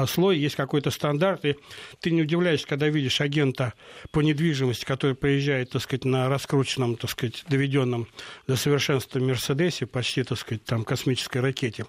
[0.08, 1.56] слой, есть какой-то стандарт, и
[2.00, 3.74] ты не удивляешься, когда видишь агента
[4.12, 8.08] по недвижимости, который приезжает, так сказать, на раскрученном, так сказать, доведенном
[8.48, 11.86] до совершенства Мерседесе, почти, так сказать, там, космической ракете.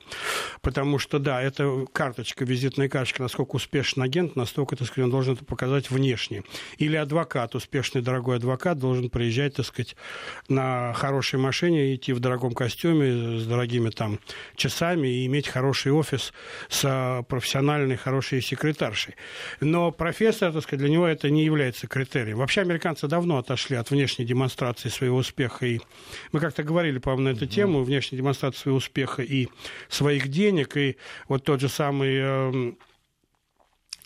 [0.60, 5.34] Потому что, да, это карточка, визитная карточка, насколько успешен агент, настолько, так сказать, он должен
[5.34, 6.42] это показать внешне.
[6.78, 9.96] Или адвокат, успешный дорогой адвокат должен приезжать, так сказать,
[10.48, 14.20] на хорошей машине, идти в дорогом костюме, с дорогими там
[14.56, 16.32] часами и иметь хороший офис
[16.68, 19.14] с профессиональной, хорошей секретаршей.
[19.60, 22.38] Но профессор, так сказать, для него это не является критерием.
[22.38, 25.66] Вообще американцы давно отошли от внешней демонстрации своего успеха.
[25.66, 25.80] И
[26.32, 29.48] мы как-то говорили, по-моему, на эту тему, внешней демонстрации своего успеха и
[29.88, 30.76] своих денег.
[30.76, 30.96] И
[31.28, 32.78] вот тот же самый эм,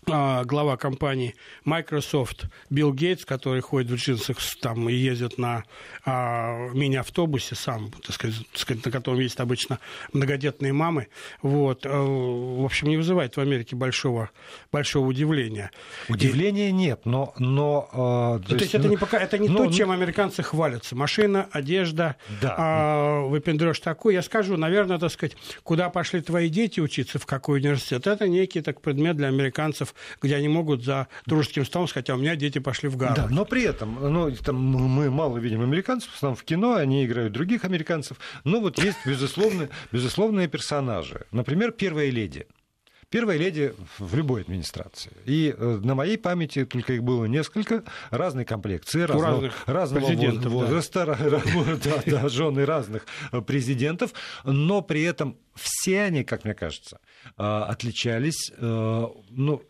[0.08, 5.64] глава компании Microsoft Билл Гейтс, который ходит в джинсах там, и ездит на
[6.04, 9.78] а, мини-автобусе сам, так сказать, на котором ездят обычно
[10.12, 11.08] многодетные мамы,
[11.42, 14.30] вот, а, в общем, не вызывает в Америке большого,
[14.72, 15.70] большого удивления.
[16.08, 16.72] Удивления и...
[16.72, 17.34] нет, но...
[17.38, 20.42] но а, то, то есть, есть это не, пока, это не но, то, чем американцы
[20.42, 20.96] хвалятся.
[20.96, 22.54] Машина, одежда, да.
[22.56, 24.14] а, выпендрешь такой.
[24.14, 28.62] Я скажу, наверное, так сказать, куда пошли твои дети учиться, в какой университет, это некий
[28.62, 32.58] так, предмет для американцев где они могут за дружеским столом сказать, а у меня дети
[32.58, 33.28] пошли в Гарвард.
[33.28, 37.04] Да, но при этом, ну, там мы мало видим американцев, в основном в кино, они
[37.04, 41.26] играют других американцев, но вот есть безусловно, безусловные персонажи.
[41.32, 42.46] Например, первая леди.
[43.10, 45.12] Первая леди в любой администрации.
[45.24, 51.06] И э, на моей памяти только их было несколько, разной комплекции, разного, разного президентов, возраста,
[51.06, 51.42] да.
[51.84, 54.12] да, да, жены разных э, президентов,
[54.44, 57.00] но при этом все они, как мне кажется,
[57.38, 59.62] э, отличались ну,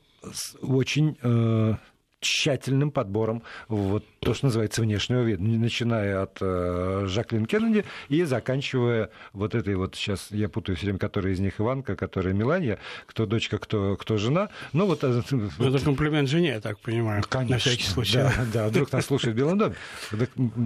[0.62, 1.74] очень э,
[2.20, 9.10] тщательным подбором вот то, что называется внешнего вида, начиная от э, Жаклин Кеннеди и заканчивая
[9.32, 13.26] вот этой вот, сейчас я путаю все время, которая из них Иванка, которая Меланья, кто
[13.26, 14.48] дочка, кто, кто жена.
[14.72, 15.74] Ну, вот, э, вот...
[15.74, 18.18] Это комплимент жене, я так понимаю, Конечно, на всякий случай.
[18.18, 19.76] Да, да, вдруг нас слушает в Белом доме.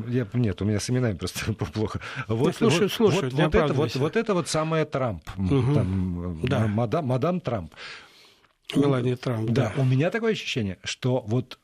[0.09, 2.01] Я, нет, у меня с именами просто плохо.
[2.29, 5.75] Вот, ну, слушаю, вот, слушаю, вот, вот, это, вот, вот это вот самая Трамп, угу.
[5.75, 6.67] там, да.
[6.67, 7.75] мадам, мадам Трамп.
[8.77, 9.73] Мелания Трамп, да.
[9.75, 9.83] да.
[9.83, 11.59] У меня такое ощущение, что вот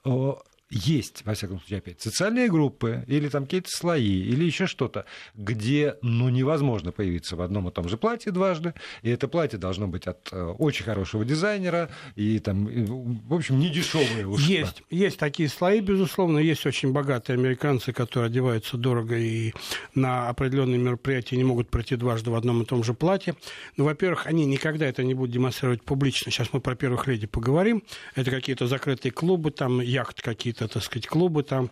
[0.71, 5.97] есть, во всяком случае, опять, социальные группы или там какие-то слои, или еще что-то, где,
[6.03, 10.07] ну, невозможно появиться в одном и том же платье дважды, и это платье должно быть
[10.07, 14.43] от э, очень хорошего дизайнера, и там, в общем, не дешевое уж.
[14.43, 19.53] Есть, есть такие слои, безусловно, есть очень богатые американцы, которые одеваются дорого и
[19.95, 23.35] на определенные мероприятия не могут пройти дважды в одном и том же платье.
[23.77, 26.31] Но, во-первых, они никогда это не будут демонстрировать публично.
[26.31, 27.83] Сейчас мы про первых леди поговорим.
[28.15, 31.71] Это какие-то закрытые клубы, там яхт какие-то какие-то, так сказать, клубы там,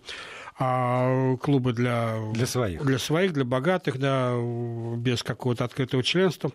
[0.59, 4.35] а клубы для, для своих, для своих, для богатых, да,
[4.96, 6.51] без какого-то открытого членства,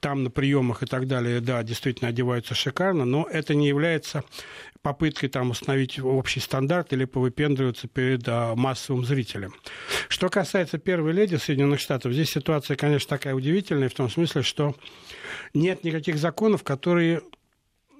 [0.00, 4.22] там на приемах и так далее, да, действительно одеваются шикарно, но это не является
[4.82, 9.54] попыткой там установить общий стандарт или повыпендриваться перед а, массовым зрителем.
[10.08, 14.76] Что касается первой леди Соединенных Штатов, здесь ситуация, конечно, такая удивительная в том смысле, что
[15.54, 17.22] нет никаких законов, которые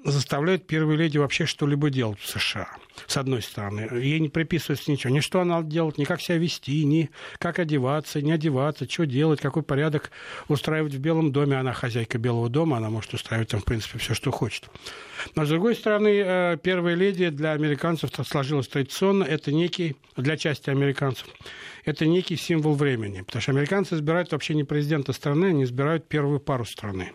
[0.05, 2.69] заставляют первую леди вообще что-либо делать в США,
[3.07, 3.89] с одной стороны.
[3.93, 5.13] Ей не приписывается ничего.
[5.13, 9.41] Ни что она делать, ни как себя вести, ни как одеваться, не одеваться, что делать,
[9.41, 10.11] какой порядок
[10.49, 11.57] устраивать в Белом доме.
[11.57, 14.69] Она хозяйка Белого дома, она может устраивать там, в принципе, все, что хочет.
[15.35, 19.25] Но, с другой стороны, э, первая леди для американцев сложилась традиционно.
[19.25, 21.27] Это некий, для части американцев,
[21.85, 23.23] это некий символ времени.
[23.23, 27.13] Потому что американцы избирают вообще не президента страны, они избирают первую пару страны.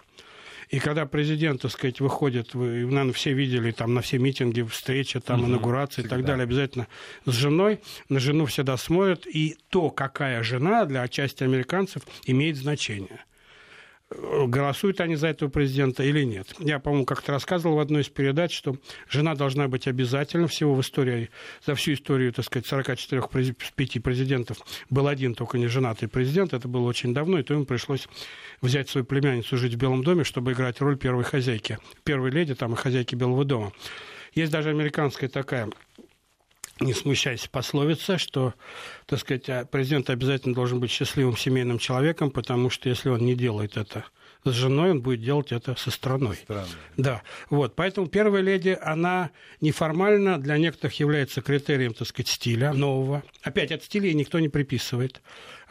[0.73, 5.19] И когда президент, так сказать, выходит, вы, наверное, все видели там на все митинги, встречи,
[5.19, 6.15] там, угу, инаугурации всегда.
[6.15, 6.87] и так далее, обязательно
[7.27, 7.79] с женой.
[8.09, 9.27] На жену всегда смотрят.
[9.27, 13.23] И то, какая жена для части американцев, имеет значение
[14.47, 16.53] голосуют они за этого президента или нет.
[16.59, 18.75] Я, по-моему, как-то рассказывал в одной из передач, что
[19.09, 20.47] жена должна быть обязательно.
[20.47, 21.29] Всего в истории,
[21.65, 23.23] за всю историю, так сказать, 44
[23.75, 24.57] 5 президентов
[24.89, 26.53] был один только не женатый президент.
[26.53, 28.07] Это было очень давно, и то ему пришлось
[28.61, 32.73] взять свою племянницу жить в Белом доме, чтобы играть роль первой хозяйки, первой леди там
[32.73, 33.71] и хозяйки Белого дома.
[34.35, 35.69] Есть даже американская такая
[36.83, 38.53] не смущайся, пословица, что,
[39.05, 43.35] так сказать, а президент обязательно должен быть счастливым семейным человеком, потому что если он не
[43.35, 44.05] делает это
[44.45, 46.35] с женой, он будет делать это со страной.
[46.35, 46.67] Странно.
[46.97, 47.75] Да, вот.
[47.75, 53.23] Поэтому первая леди, она неформально для некоторых является критерием, так сказать, стиля нового.
[53.41, 55.21] Опять от стиля никто не приписывает.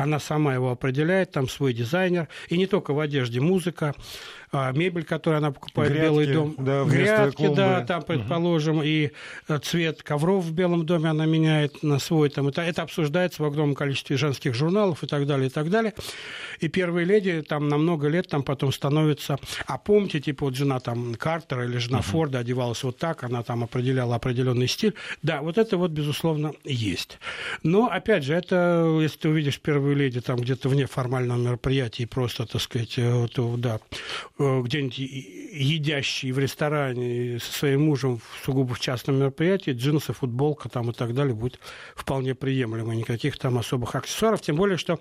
[0.03, 3.95] Она сама его определяет, там свой дизайнер, и не только в одежде, музыка,
[4.55, 6.55] а, мебель, которую она покупает Грядки, Белый дом.
[6.59, 8.85] Да, Грядки, да, там, предположим, угу.
[8.85, 9.13] и
[9.49, 12.29] э, цвет ковров в Белом доме она меняет на свой.
[12.29, 15.95] Там, это, это обсуждается в огромном количестве женских журналов и так далее, и так далее.
[16.61, 19.39] И первые леди там на много лет там потом становятся...
[19.67, 22.09] А помните, типа вот жена там Картера или жена угу.
[22.09, 24.93] Форда одевалась вот так, она там определяла определенный стиль.
[25.23, 27.19] Да, вот это вот, безусловно, есть.
[27.63, 32.07] Но, опять же, это, если ты увидишь первую леди там где-то вне формального мероприятия и
[32.07, 33.81] просто, так сказать, э, то, да,
[34.39, 40.69] Э, где-нибудь едящий в ресторане со своим мужем в сугубо в частном мероприятии, джинсы, футболка
[40.69, 41.61] там и так далее будет
[41.95, 42.95] вполне приемлемо.
[42.95, 44.41] Никаких там особых аксессуаров.
[44.41, 44.99] Тем более, что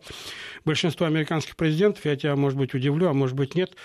[0.66, 3.76] большинство американских президентов, я тебя, может быть, удивлю, а может быть, нет,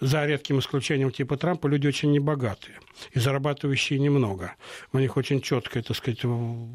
[0.00, 2.78] за редким исключением типа Трампа, люди очень небогатые
[3.12, 4.54] и зарабатывающие немного.
[4.92, 6.20] У них очень четкое, так сказать,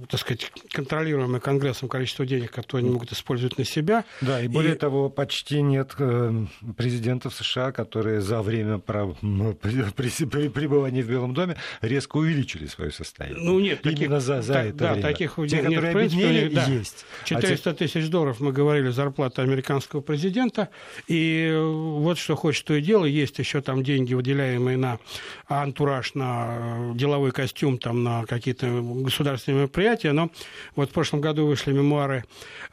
[0.09, 3.80] так сказать контролируемое Конгрессом количество денег, которые они могут использовать на себя.
[4.21, 4.77] Да, и более и...
[4.77, 6.45] того, почти нет э,
[6.77, 13.43] президентов США, которые за время пребывания в Белом доме резко увеличили свое состояние.
[13.43, 15.07] Ну нет, таких, Именно за, за так, это да, время.
[15.07, 16.65] таких Те, нет, которые обеднели, да.
[16.65, 17.05] есть.
[17.25, 20.69] 400 а тысяч долларов, мы говорили, зарплата американского президента.
[21.07, 23.05] И вот что хочет, то и дело.
[23.05, 24.99] Есть еще там деньги, выделяемые на
[25.47, 30.11] антураж, на деловой костюм, там, на какие-то государственные мероприятия.
[30.11, 30.31] Но
[30.75, 32.23] вот в прошлом году вышли мемуары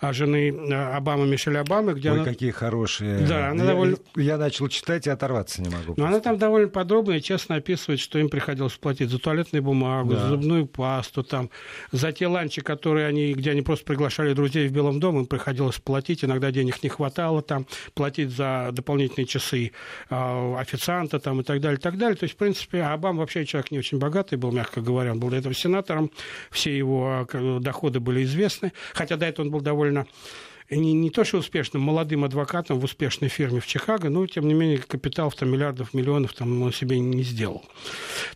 [0.01, 0.53] жены
[0.97, 2.25] Обамы, Мишель Обамы, где Ой, она...
[2.25, 3.27] какие хорошие.
[3.27, 3.97] Да, она я, довольно...
[4.17, 5.95] я начал читать и оторваться не могу.
[5.97, 10.13] Но она там довольно подробно и честно описывает, что им приходилось платить за туалетную бумагу,
[10.13, 10.21] да.
[10.21, 11.51] за зубную пасту, там,
[11.93, 15.79] за те ланчи, которые они, где они просто приглашали друзей в Белом доме, им приходилось
[15.79, 19.73] платить, иногда денег не хватало, там, платить за дополнительные часы
[20.11, 22.17] э, официанта там, и так далее, и так далее.
[22.17, 25.31] То есть, в принципе, Обам вообще человек не очень богатый был, мягко говоря, он был
[25.31, 26.11] до этого сенатором,
[26.51, 30.07] все его а, доходы были известны, хотя до этого он был довольно
[30.71, 34.55] не, не то что успешным, молодым адвокатом в успешной фирме в Чикаго, но, тем не
[34.55, 37.65] менее, капитал в там, миллиардов, миллионов там, он себе не сделал.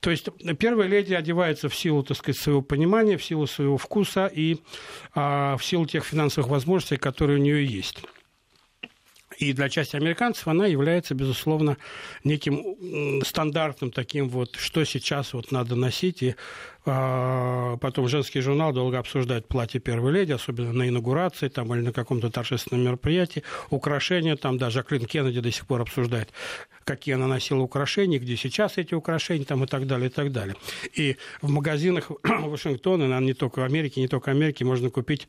[0.01, 0.29] То есть
[0.59, 4.59] первая леди одевается в силу, так сказать, своего понимания, в силу своего вкуса и
[5.15, 8.03] а, в силу тех финансовых возможностей, которые у нее есть.
[9.39, 11.77] И для части американцев она является, безусловно,
[12.23, 16.23] неким стандартным таким вот, что сейчас вот надо носить.
[16.23, 16.37] И
[16.85, 22.31] потом женский журнал долго обсуждает платье первой леди, особенно на инаугурации там, или на каком-то
[22.31, 23.45] торжественном мероприятии.
[23.71, 26.31] Украшения, там, да, Жаклин Кеннеди до сих пор обсуждает,
[26.85, 30.57] какие она носила украшения, где сейчас эти украшения, там, и так далее, и так далее.
[30.95, 35.29] И в магазинах Вашингтона, наверное, не только в Америке, не только в Америке, можно купить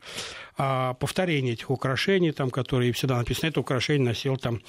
[0.56, 4.60] а, повторение этих украшений, там, которые всегда написано, это украшение носил там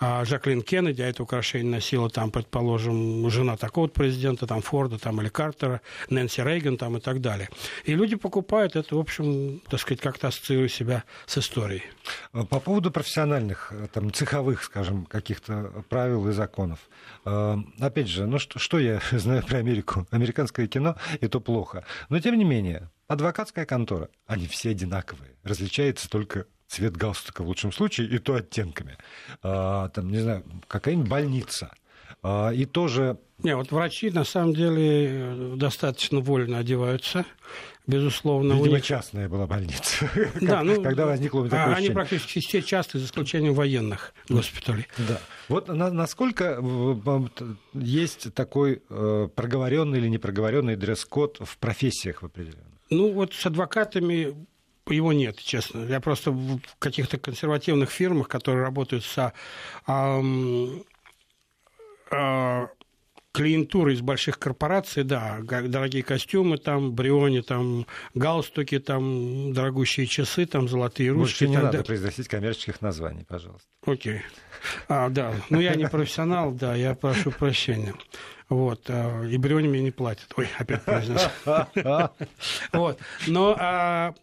[0.00, 5.20] а, Жаклин Кеннеди, а это украшение носила там, предположим, жена такого-то президента, там, Форда, там,
[5.20, 5.80] или Картера,
[6.10, 7.48] Нэнси Нэнси Рейган там, и так далее.
[7.84, 11.82] И люди покупают это, в общем, так сказать, как-то ассоциируя себя с историей.
[12.32, 16.78] По поводу профессиональных, там, цеховых, скажем, каких-то правил и законов.
[17.24, 20.06] Э, опять же, ну что, что я знаю про Америку?
[20.10, 21.84] Американское кино– это плохо.
[22.08, 25.32] Но, тем не менее, адвокатская контора, они все одинаковые.
[25.42, 28.96] Различается только цвет галстука в лучшем случае, и то оттенками.
[29.42, 31.70] А, там, не знаю, какая-нибудь больница.
[32.22, 37.24] А, и тоже не, вот врачи на самом деле достаточно вольно одеваются,
[37.88, 38.52] безусловно.
[38.52, 38.84] Видимо, них...
[38.84, 40.08] частная была больница,
[40.40, 41.94] да, ну, когда возникло такое Они ощущение.
[41.94, 44.86] практически все частные, за исключением военных госпиталей.
[44.96, 45.20] Да.
[45.48, 46.62] Вот на, насколько
[47.74, 52.62] есть такой э, проговоренный или непроговоренный дресс-код в профессиях в определенных?
[52.90, 54.36] Ну, вот с адвокатами
[54.88, 55.84] его нет, честно.
[55.86, 59.32] Я просто в каких-то консервативных фирмах, которые работают с а,
[59.86, 60.20] а,
[63.32, 70.68] клиентура из больших корпораций, да, дорогие костюмы, там, бриони, там, галстуки, там, дорогущие часы, там,
[70.68, 71.44] золотые ручки.
[71.44, 71.84] Больше не надо да.
[71.84, 73.68] произносить коммерческих названий, пожалуйста.
[73.86, 74.20] Окей.
[74.88, 77.94] А, да, ну я не профессионал, да, я прошу прощения.
[78.48, 80.30] Вот, а, и бриони мне не платят.
[80.36, 81.28] Ой, опять произнес.
[82.72, 84.14] Вот, но а,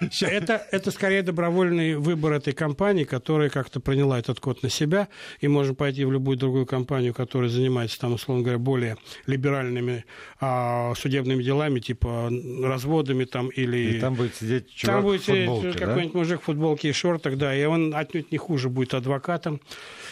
[0.00, 5.08] это, это скорее добровольный выбор этой компании, которая как-то приняла этот код на себя,
[5.40, 8.96] и можем пойти в любую другую компанию, которая занимается, там, условно говоря, более
[9.26, 10.04] либеральными
[10.40, 12.30] а, судебными делами, типа
[12.62, 13.96] разводами там или...
[13.96, 16.18] И там будет сидеть чувак Там будет сидеть какой-нибудь да?
[16.18, 19.60] мужик в футболке и шортах, да, и он отнюдь не хуже будет адвокатом,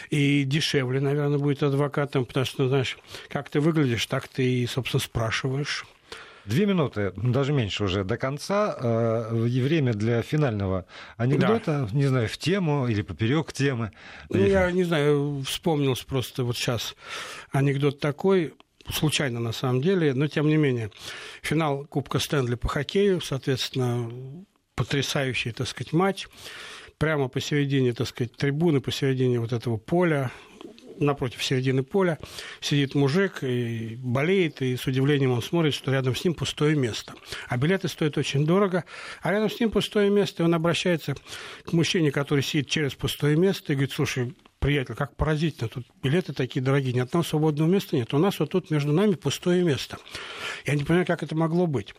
[0.09, 2.97] и дешевле, наверное, будет адвокатом, потому что, знаешь,
[3.29, 5.85] как ты выглядишь, так ты и, собственно, спрашиваешь.
[6.47, 8.77] Две минуты, даже меньше уже, до конца.
[8.79, 10.85] Э, и время для финального
[11.17, 11.97] анекдота, да.
[11.97, 13.91] не знаю, в тему или поперек темы.
[14.29, 16.95] Ну, я не знаю, вспомнился просто вот сейчас
[17.51, 18.53] анекдот такой,
[18.89, 20.91] случайно на самом деле, но тем не менее.
[21.41, 24.09] Финал Кубка Стэнли по хоккею, соответственно,
[24.75, 26.27] потрясающий, так сказать, матч.
[26.97, 30.31] прямо посередине, так сказать, трибуны, посередине вот этого поля,
[30.99, 32.17] напротив середины поля
[32.61, 37.13] сидит мужик и болеет, и с удивлением он смотрит, что рядом с ним пустое место.
[37.47, 38.83] А билеты стоят очень дорого,
[39.21, 41.15] а рядом с ним пустое место, и он обращается
[41.63, 46.33] к мужчине, который сидит через пустое место, и говорит, слушай, приятель, как поразительно, тут билеты
[46.33, 48.13] такие дорогие, ни одного свободного места нет.
[48.13, 49.97] У нас вот тут между нами пустое место.
[50.65, 51.93] Я не понимаю, как это могло быть.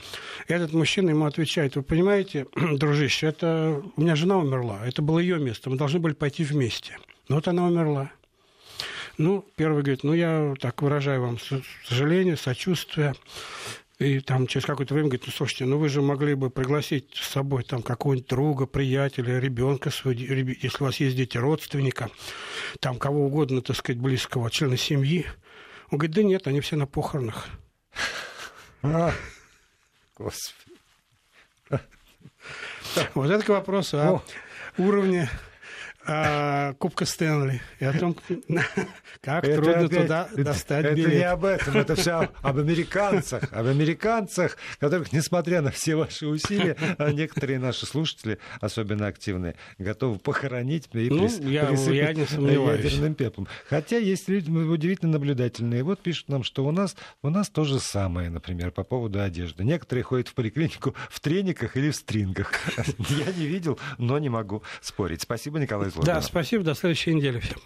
[0.48, 5.18] И этот мужчина ему отвечает, вы понимаете, дружище, это у меня жена умерла, это было
[5.18, 6.98] ее место, мы должны были пойти вместе.
[7.28, 8.10] Но вот она умерла.
[9.18, 11.38] Ну, первый говорит, ну, я так выражаю вам
[11.84, 13.14] сожаление, сочувствие.
[13.98, 17.30] И там через какое-то время говорит, ну, слушайте, ну вы же могли бы пригласить с
[17.30, 22.08] собой там какого-нибудь друга, приятеля, ребенка, если у вас есть дети, родственника,
[22.78, 25.26] там кого угодно, так сказать, близкого, члена семьи.
[25.90, 27.48] Он говорит, да нет, они все на похоронах.
[28.82, 29.12] А,
[30.16, 30.54] господи.
[33.14, 34.22] Вот это к вопросу о
[34.76, 35.28] уровне
[36.08, 38.16] а, Кубка Стэнли и о том,
[39.20, 41.12] как это трудно опять, туда это, достать это билет.
[41.12, 46.76] не об этом, это все об американцах, об американцах, которых, несмотря на все ваши усилия,
[46.96, 52.84] а некоторые наши слушатели, особенно активные, готовы похоронить и ну, я, я не сомневаюсь.
[52.84, 53.46] ядерным пеплом.
[53.68, 55.82] Хотя есть люди удивительно наблюдательные.
[55.82, 59.64] Вот пишут нам, что у нас, у нас то же самое, например, по поводу одежды.
[59.64, 62.52] Некоторые ходят в поликлинику в трениках или в стрингах.
[62.98, 65.22] Я не видел, но не могу спорить.
[65.22, 66.64] Спасибо, Николай да, спасибо.
[66.64, 67.58] До следующей недели всем.